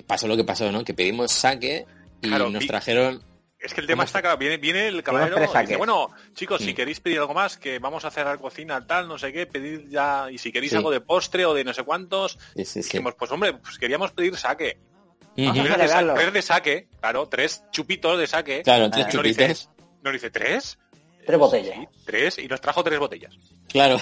[0.06, 0.84] pasó lo que pasó, ¿no?
[0.84, 1.86] Que pedimos saque
[2.22, 3.22] y Claro, nos trajeron...
[3.60, 4.36] Es que el tema ¿Cómo está claro.
[4.38, 8.04] Viene, viene el caballero y dice, bueno, chicos, si queréis pedir algo más, que vamos
[8.04, 10.76] a cerrar cocina, tal, no sé qué, pedid ya, y si queréis Sí.
[10.76, 12.88] algo de postre o de no sé cuántos, Sí, sí, sí.
[12.88, 14.78] dijimos, pues hombre, pues queríamos pedir saque.
[15.36, 15.48] Ujú.
[15.50, 15.62] Ajá.
[15.74, 15.92] Tres
[16.24, 18.62] de, tres saque, claro, tres chupitos de saque.
[18.62, 19.70] Claro, tres Ah, no dice- chupitos.
[20.04, 20.78] Nos dice, ¿tres?
[21.26, 21.74] Tres botellas.
[21.76, 23.34] Sí, tres, y nos trajo tres botellas.
[23.68, 24.00] Claro.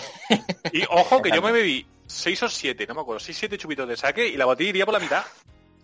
[0.70, 3.88] Y ojo que yo me bebí seis o siete, no me acuerdo, seis, siete chupitos
[3.88, 5.24] de saque y la botella iría por la mitad.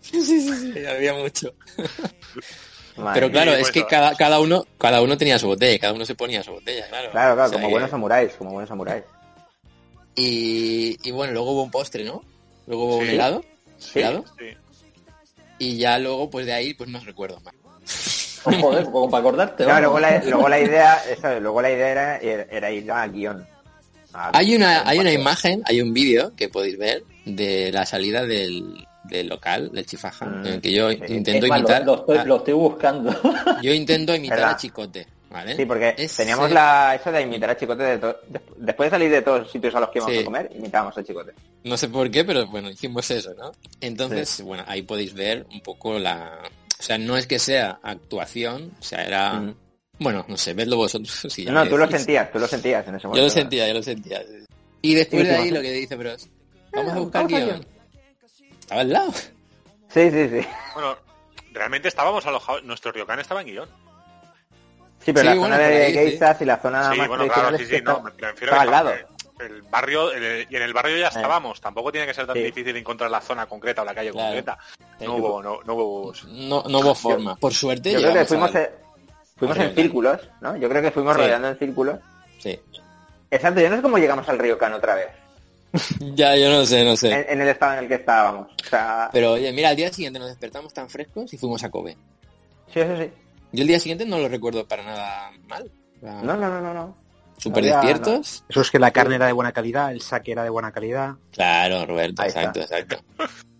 [0.03, 1.53] Sí, sí, sí, sí, había mucho.
[2.97, 6.05] Madre Pero claro, es que cada, cada uno cada uno tenía su botella, cada uno
[6.05, 7.09] se ponía su botella, claro.
[7.11, 9.03] Claro, claro, O sea como buenos samuráis, como buenos samuráis.
[10.15, 12.23] y, y bueno, luego hubo un postre, ¿no?
[12.67, 13.43] Luego hubo un helado.
[13.79, 14.25] Sí, helado.
[14.37, 14.45] sí.
[15.57, 17.55] Y ya luego, pues de ahí, pues no recuerdo más.
[18.43, 19.63] Joder, como para acordarte.
[19.63, 23.47] Claro, luego la, luego la idea, eso, luego la idea era, era ir al guion.
[24.13, 28.85] Hay una, hay una imagen, hay un vídeo que podéis ver de la salida del,
[29.03, 31.95] del local, del Chifaja, Mm, en el que yo intento Es más, lo- imitar, lo,
[31.95, 33.11] estoy, a- lo estoy buscando.
[33.61, 34.53] yo intento imitar ¿Verdad?
[34.53, 35.55] a Chicote, ¿vale?
[35.55, 38.95] Sí, porque Es- teníamos la, eso de imitar a Chicote de to- des- después de
[38.95, 40.21] salir de todos los sitios a los que íbamos Sí.
[40.21, 41.33] a comer, imitábamos a Chicote.
[41.63, 43.51] No sé por qué, pero bueno, hicimos eso, ¿no?
[43.81, 46.39] Entonces, bueno, ahí podéis ver un poco la...
[46.79, 49.33] O sea, no es que sea actuación, o sea, era...
[49.33, 49.55] Mm.
[49.99, 51.11] Bueno, no sé, vedlo vosotros.
[51.29, 53.25] si ya No, tú lo sentías, tú lo sentías en ese Yo momento.
[53.25, 54.21] lo sentía, yo lo sentía.
[54.81, 56.27] Y después ¿Y de ahí lo que dice Bros,
[56.73, 57.65] vamos a buscar guion.
[58.63, 59.11] Estaba al lado.
[59.89, 60.47] Sí, sí, sí.
[60.73, 60.95] Bueno,
[61.51, 63.69] realmente estábamos alojados, nuestro ryokan estaba en guion.
[65.03, 65.97] Sí, pero Sí, la bueno, zona de ahí, sí.
[65.99, 68.61] Geisas y la zona sí, más bueno, claro, sí, sí, no, está- me refiero estaba
[68.61, 68.89] que al lado.
[68.93, 69.05] eh,
[69.39, 72.43] El barrio, el- y en el barrio ya estábamos, tampoco tiene que ser tan Sí.
[72.43, 74.27] difícil encontrar la zona concreta o la calle Claro.
[74.27, 74.57] concreta.
[75.01, 76.13] No hubo, no, no hubo...
[76.27, 77.35] No, no hubo forma.
[77.35, 78.71] Por suerte Yo creo que fuimos, al- eh,
[79.35, 80.55] fuimos en círculos, ¿no?
[80.55, 81.21] Yo creo que fuimos Sí.
[81.21, 81.99] rodeando en círculos.
[82.39, 82.57] Sí.
[83.29, 85.09] Exacto, yo no sé cómo llegamos al Ryokan otra vez,
[86.15, 87.11] Ya, yo no sé, no sé.
[87.11, 88.47] en, en el estado en el que estábamos.
[88.65, 91.71] O sea, Pero oye, mira, al día siguiente nos despertamos tan frescos y fuimos a
[91.71, 91.97] Kobe.
[92.73, 93.09] sí, eso sí.
[93.51, 95.69] Yo el día siguiente no lo recuerdo para nada mal.
[96.01, 96.97] No, no, no, no, no.
[97.37, 98.43] Súper despiertos.
[98.49, 101.15] Eso es que la carne era de buena calidad, el saque era de buena calidad.
[101.31, 102.41] Claro, Roberto, Ahí está.
[102.41, 103.03] exacto, exacto.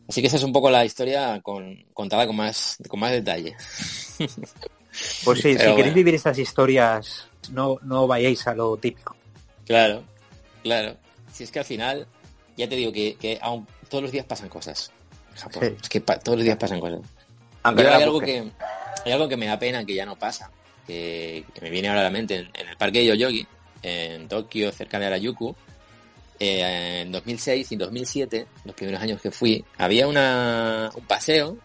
[0.07, 3.55] Así que esa es un poco la historia con, contada con más, con más detalle.
[5.25, 5.93] Pues sí, si queréis bueno.
[5.95, 9.15] vivir estas historias, no, no vayáis a lo típico.
[9.65, 10.03] Claro,
[10.61, 10.95] claro.
[11.33, 12.07] Si es que al final,
[12.55, 14.91] ya te digo que, que aún todos los días pasan cosas.
[15.31, 15.63] En Japón.
[15.63, 15.75] Sí.
[15.81, 17.01] Es que todos los días pasan cosas.
[17.63, 18.51] Aunque Yo hay algo que
[19.05, 20.49] hay algo que me da pena que ya no pasa,
[20.87, 23.45] que, que me viene ahora a la mente en, en el parque de Yoyogi,
[23.81, 25.55] en Tokio, cerca de Harajuku,
[26.39, 31.57] eh, en 2006 y 2007, los primeros años que fui, había una, un paseo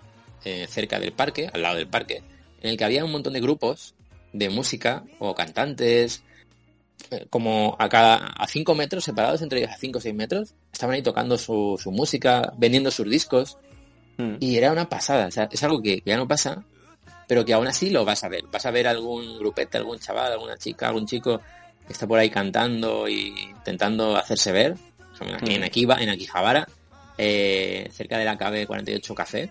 [0.45, 2.23] eh, cerca del parque, al lado del parque,
[2.61, 3.95] en el que había un montón de grupos
[4.33, 6.23] de música o cantantes,
[7.31, 10.95] como a cada a 5 metros, separados entre ellos a 5 o 6 metros, estaban
[10.97, 13.59] ahí tocando su, su música, vendiendo sus discos,
[14.21, 14.35] Mm.
[14.41, 16.65] y era una pasada, o sea, es algo que ya no pasa,
[17.29, 18.43] pero que aún así lo vas a ver.
[18.51, 21.41] Vas a ver algún grupete, algún chaval, alguna chica, algún chico
[21.87, 24.75] que está por ahí cantando y intentando hacerse ver.
[25.17, 26.67] Por ejemplo, Aquí, en Akiba, en Akihabara,
[27.17, 29.51] eh, cerca de la KB48 Café,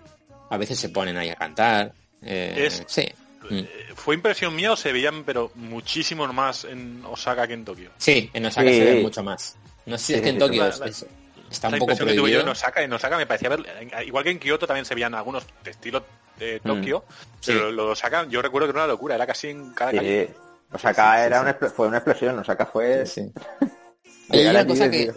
[0.50, 1.92] a veces se ponen ahí a cantar.
[2.22, 3.06] eh, Es- Sí.
[3.50, 3.54] Mm.
[3.58, 7.90] Eh, ¿Fue impresión mía o se veían pero muchísimos más en Osaka que en Tokio?
[7.98, 8.78] Sí, en Osaka Sí.
[8.78, 9.56] se ve mucho más.
[9.86, 11.06] No sé si es que en Tokio es- es-
[11.50, 12.40] está La un poco impresión que tuve yo prohibido.
[12.42, 13.64] en Osaka, en Osaka me parecía ver,
[14.06, 16.04] igual que en Kioto también se veían algunos de estilo
[16.38, 16.66] de Mm.
[16.68, 17.04] Tokio,
[17.40, 17.52] Sí.
[17.52, 20.26] pero lo de Osaka yo recuerdo que era una locura, era casi en cada calle.
[20.26, 20.34] Sí.
[20.72, 21.42] O sea, acá Sí, sí, era sí.
[21.60, 23.06] una fue una explosión, o sea, acá fue...
[23.06, 23.32] Sí, sí.
[24.30, 25.10] Hay una cosa que,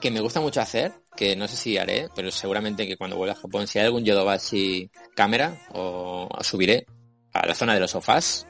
[0.00, 3.34] que me gusta mucho hacer, que no sé si haré, pero seguramente que cuando vuelva
[3.34, 6.86] a Japón, si hay algún Yodobashi cámara, o subiré
[7.32, 8.46] a la zona de los sofás,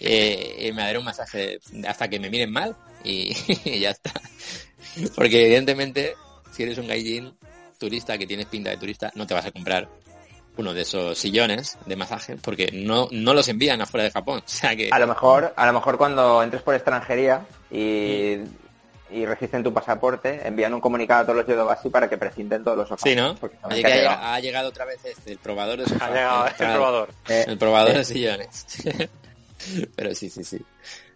[0.00, 3.34] eh, y me daré un masaje hasta que me miren mal y,
[3.64, 4.12] y ya está.
[5.14, 6.14] Porque evidentemente,
[6.52, 7.34] si eres un gaijin
[7.78, 9.88] turista que tienes pinta de turista, no te vas a comprar
[10.56, 14.42] uno de esos sillones de masaje porque no, no los envían afuera de Japón.
[14.46, 14.90] O sea que...
[14.92, 18.36] A lo mejor, a lo mejor cuando entres por extranjería y,
[19.12, 22.76] y registren tu pasaporte, envían un comunicado a todos los yodobashi para que prescinten todos
[22.78, 23.02] los sofás.
[23.10, 23.34] Sí, ¿no?
[23.34, 23.94] Que que ha ha, llegado.
[23.94, 26.02] llegado, ha llegado otra vez este, el probador de sofás.
[26.02, 26.74] Ha llegado el Claro.
[26.74, 27.08] probador.
[27.28, 28.66] Eh, El probador eh, de sillones.
[29.96, 30.60] pero sí, sí, sí.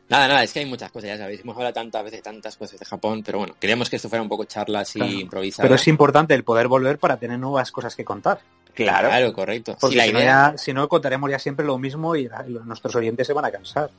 [0.08, 1.40] Nada, nada, es que hay muchas cosas, ya sabéis.
[1.40, 4.28] Hemos hablado tantas veces tantas cosas de Japón, pero bueno, queríamos que esto fuera un
[4.28, 5.12] poco charla así Claro.
[5.12, 5.64] improvisada.
[5.64, 8.38] Pero es importante el poder volver para tener nuevas cosas que contar.
[8.72, 9.08] Claro.
[9.08, 9.76] Claro, correcto.
[9.80, 10.52] Porque Sí, la si, no idea.
[10.52, 12.28] ya- si no, contaremos ya siempre lo mismo y
[12.64, 13.90] nuestros oyentes se van a cansar.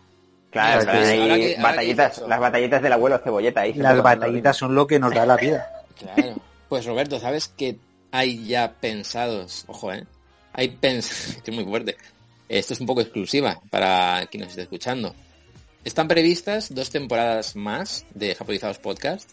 [0.52, 3.74] Claro, pues, hay que- batallitas, las batallitas del abuelo cebolleta ahí.
[3.74, 5.84] Las batallitas son lo que nos da la vida.
[5.98, 6.36] Claro.
[6.70, 7.78] Pues Roberto, ¿sabes que
[8.12, 9.66] hay ya pensados?
[9.68, 10.06] Ojo, ¿eh?
[10.54, 11.36] Hay pensados.
[11.44, 11.98] que es muy fuerte.
[12.50, 15.14] Esto es un poco exclusiva para quien nos esté escuchando.
[15.84, 19.32] Están previstas dos temporadas más de Japonizados Podcast.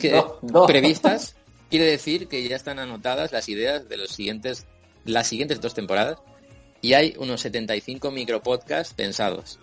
[0.00, 0.22] Que
[0.66, 1.34] previstas
[1.70, 4.66] quiere decir que ya están anotadas las ideas de los siguientes
[5.04, 6.18] las siguientes dos temporadas
[6.80, 9.58] y hay unos 75 micropodcasts pensados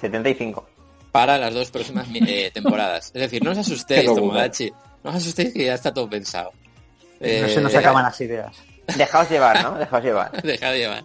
[0.00, 0.66] 75.
[1.12, 3.06] para las dos próximas eh, temporadas.
[3.14, 4.04] Es decir, no os asustéis.
[4.06, 4.70] Tomodachi.
[5.04, 6.52] No os asustéis que ya está todo pensado.
[7.20, 8.56] No se nos Eh, acaban las ideas.
[8.96, 9.78] Dejaos llevar, ¿no?
[9.78, 10.30] Dejaos llevar.
[10.42, 11.04] Dejad de llevar.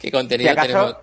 [0.00, 0.96] ¿Qué Si contenido acaso, tenemos?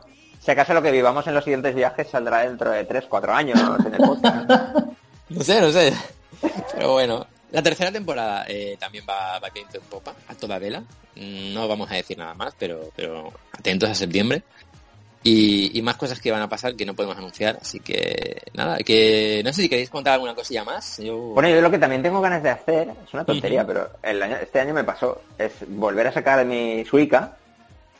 [0.43, 3.59] si acaso lo que vivamos en los siguientes viajes saldrá dentro de 3, 4 años
[3.85, 4.49] en el podcast.
[5.29, 5.93] No sé, no sé.
[6.73, 10.81] Pero bueno, la tercera temporada eh, también va, va viento en popa, a toda vela.
[11.15, 14.43] Mm, No vamos a decir nada más, pero, pero atentos a septiembre.
[15.23, 17.57] Y, y más cosas que van a pasar que no podemos anunciar.
[17.61, 20.97] Así que nada, que no sé si queréis contar alguna cosilla más.
[20.97, 21.15] Yo...
[21.17, 24.37] Bueno, yo lo que también tengo ganas de hacer, es una tontería, pero el año-
[24.41, 27.37] este año me pasó, es volver a sacar mi Suica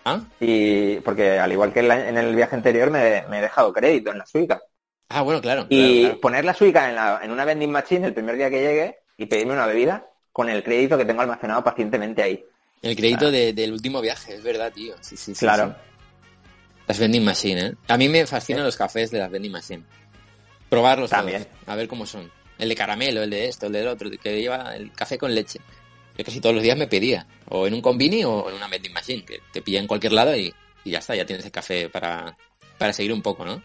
[0.04, 0.20] ¿Ah?
[0.40, 4.18] Y porque al igual que en, el viaje anterior me, me he dejado crédito en
[4.18, 4.60] la Suica.
[5.10, 5.68] Ah, bueno, claro.
[5.70, 6.22] Y claro, claro.
[6.22, 9.28] poner la Suica en, la- en una vending machine el primer día que llegue y
[9.28, 12.44] pedirme una bebida con el crédito que tengo almacenado pacientemente ahí.
[12.82, 14.96] El crédito de- del último viaje, es verdad, tío.
[15.02, 15.68] Sí, sí, sí, Claro.
[15.68, 15.91] sí.
[16.92, 17.74] Las vending machine, ¿eh?
[17.88, 19.82] A mí me fascinan los cafés de las vending machine.
[20.68, 21.46] Probarlos También.
[21.46, 22.30] todos, a ver cómo son.
[22.58, 25.34] El de caramelo, el de esto, el del otro, el que lleva el café con
[25.34, 25.62] leche.
[26.18, 28.92] Yo casi todos los días me pedía, o en un convini o en una vending
[28.92, 31.88] machine, que te pilla en cualquier lado y, y ya está, ya tienes el café
[31.88, 32.36] para,
[32.78, 33.64] para seguir un poco, ¿no?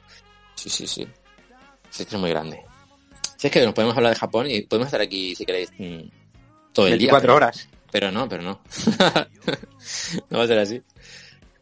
[0.54, 1.04] Sí, sí, sí.
[1.90, 2.62] Sí, es que es muy grande.
[3.38, 5.98] Sí, es que nos podemos hablar de Japón y podemos estar aquí, si queréis, mm,
[6.72, 7.10] todo el día.
[7.10, 7.68] 24 pero- horas.
[7.90, 8.60] Pero no, pero no.
[10.30, 10.80] no va a ser así.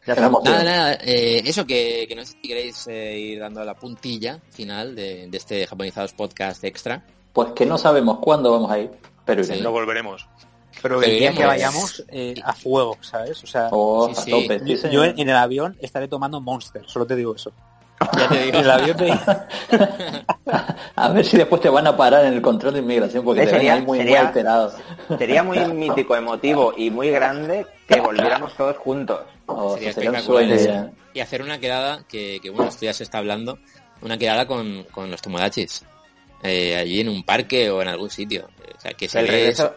[0.07, 0.15] Ya.
[0.15, 4.39] Nada, nada, eh, eso que, que no sé si queréis eh, ir dando la puntilla
[4.51, 7.03] final de, de este Japonizados Podcast Extra.
[7.33, 8.91] Pues que no sabemos cuándo vamos a ir,
[9.25, 9.55] pero Sí.
[9.61, 10.27] Lo volveremos.
[10.81, 13.43] Pero el día que vayamos eh, a fuego, ¿sabes?
[13.43, 14.31] O sea, Oh, Sí, a sí.
[14.31, 17.51] tope, sí, yo, en en el avión estaré tomando Monster, solo te digo eso.
[18.17, 18.59] Ya te En digo.
[18.59, 18.97] el avión.
[20.95, 23.49] A ver si después te van a parar en el control de inmigración porque te
[23.51, 24.73] sería- muy, muy sería- alterado.
[25.17, 29.21] Sería muy mítico, emotivo y muy grande que volviéramos todos juntos.
[29.47, 30.91] Oh, Sería espectacular.
[31.13, 33.59] Y hacer una quedada que, que, bueno, esto ya se está hablando,
[34.01, 35.83] una quedada con, con los tomodachis.
[36.43, 38.47] Eh, allí en un parque o en algún sitio.
[38.77, 39.75] O sea, que se El regreso, eso.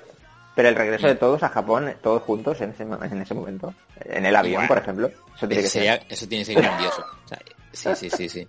[0.54, 3.72] pero el regreso de todos a Japón, todos juntos en ese, en ese momento.
[4.04, 4.68] En el avión, Bueno.
[4.68, 5.10] por ejemplo.
[5.36, 6.06] Eso tiene que sería- ser.
[6.10, 7.04] eso tiene que ser grandioso.
[7.24, 7.28] O
[7.76, 8.48] sea, sí, sí, sí, sí.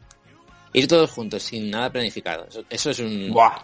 [0.73, 2.45] Ir todos juntos, sin nada planificado.
[2.47, 3.55] Eso, eso es un, Buah.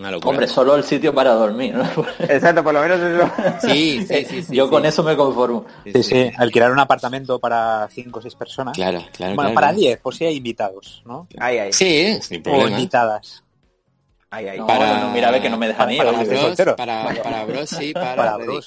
[0.00, 0.30] Una locura.
[0.30, 1.84] Hombre, solo el sitio para dormir, ¿no?
[2.20, 3.30] Exacto, por lo menos eso.
[3.68, 4.42] Sí, sí, sí.
[4.42, 4.70] sí, Yo sí.
[4.70, 5.64] con eso me conformo.
[5.84, 8.74] Sí, sí, alquilar un apartamento para 5 o 6 personas.
[8.74, 9.34] Claro, claro.
[9.34, 9.54] bueno, claro.
[9.54, 11.28] para 10, por si hay invitados, ¿no?
[11.38, 11.72] Ay, ay.
[11.72, 12.70] Sí, sin O problema.
[12.70, 13.44] invitadas.
[14.30, 14.58] Ay, ay.
[14.58, 15.96] No, Para- no, mira, a ver que no me deja a mí.
[15.96, 16.74] para Para bros, solteros.
[16.76, 18.66] para, para bros, sí, para, Para bros.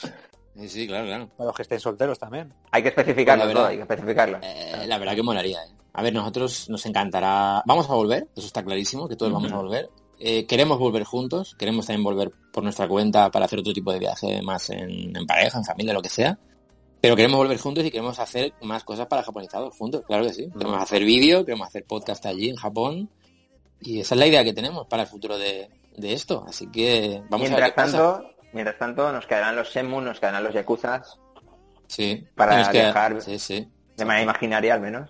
[0.55, 1.29] Sí, sí, claro, claro.
[1.35, 2.53] Para los que estén solteros también.
[2.69, 3.71] Hay que especificarlo Pues la todo, verdad.
[3.71, 4.37] hay que especificarlo.
[4.43, 5.69] Eh, la verdad que molaría, ¿eh?
[5.93, 7.63] A ver, nosotros nos encantará...
[7.65, 9.89] Vamos a volver, eso está clarísimo, que todos vamos a volver.
[10.25, 13.99] Eh, queremos volver juntos, queremos también volver por nuestra cuenta para hacer otro tipo de
[13.99, 16.37] viaje más en, en pareja, en familia, lo que sea.
[17.01, 20.47] Pero queremos volver juntos y queremos hacer más cosas para japonizados juntos, claro que sí.
[20.57, 23.09] Queremos hacer vídeo, queremos hacer podcast allí en Japón.
[23.81, 26.45] Y esa es la idea que tenemos para el futuro de, de esto.
[26.47, 27.97] Así que vamos a ver Mientras qué pasa.
[27.97, 31.19] tanto, mientras tanto, nos quedarán los Semu, nos quedarán los Yakuzas,
[31.87, 32.25] Sí.
[32.35, 33.21] para viajar.
[33.21, 33.67] Sí, sí.
[33.97, 35.09] de manera imaginaria al menos.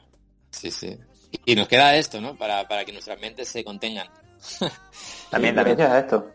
[0.49, 0.97] Sí, sí.
[1.45, 2.35] Y nos queda esto, ¿no?
[2.35, 4.07] Para, para que nuestras mentes se contengan.
[5.31, 5.81] También, también.
[5.81, 6.29] a esto.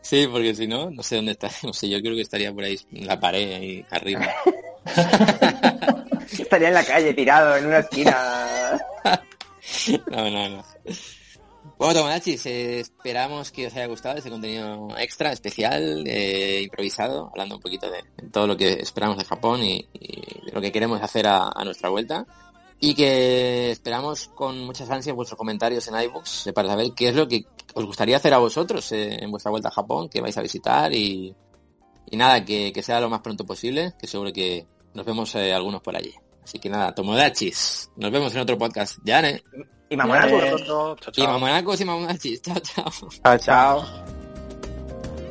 [0.00, 1.50] Sí, porque si no, no sé dónde está.
[1.62, 4.28] No sé, yo creo que estaría por ahí en la pared, ahí arriba.
[6.38, 8.78] Estaría en la calle tirado en una esquina.
[10.10, 10.64] No, no, no.
[11.78, 17.56] Bueno, Tomodachis, eh, esperamos que os haya gustado este contenido extra, especial, eh, improvisado, hablando
[17.56, 21.02] un poquito de todo lo que esperamos de Japón y, y de lo que queremos
[21.02, 22.26] hacer a, a nuestra vuelta
[22.83, 27.27] Y que esperamos con muchas ansias vuestros comentarios en iBooks para saber qué es lo
[27.27, 30.41] que os gustaría hacer a vosotros eh, en vuestra vuelta a Japón, que vais a
[30.41, 31.35] visitar y,
[32.09, 35.53] y nada, que, que sea lo más pronto posible, que seguro que nos vemos eh,
[35.53, 36.13] algunos por allí.
[36.41, 38.97] Así que nada, Tomodachis, nos vemos en otro podcast.
[39.03, 39.43] Ya, ¿eh?
[39.89, 40.37] Y mamonaco.
[40.37, 40.95] Hasta pronto.
[41.01, 41.27] Chao, Y chao.
[41.33, 42.41] mamonacos y mamonachis.
[42.41, 42.91] Chao, chao.
[43.23, 43.85] Chao, chao.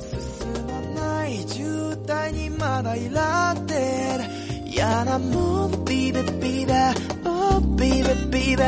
[0.00, 4.41] 進まない渋滞にまだいらってる
[4.73, 6.73] 嫌なもんビーベビーベ
[7.77, 8.63] ビーベビーベ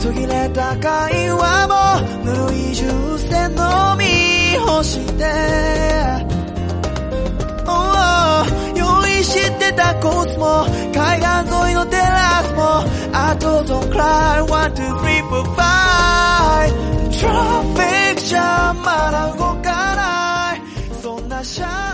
[0.00, 3.58] 途切れた会話もぬるいジュースで飲
[3.98, 4.04] み
[4.58, 5.20] 干して。
[8.74, 10.64] 用意してたコースも
[10.94, 11.28] 海岸
[11.66, 12.80] 沿いのテラスも
[13.12, 20.62] I don't cry 1, 2, 3, 4, 5 Traffic jam まだ動かない。
[21.02, 21.89] そんなシャイ。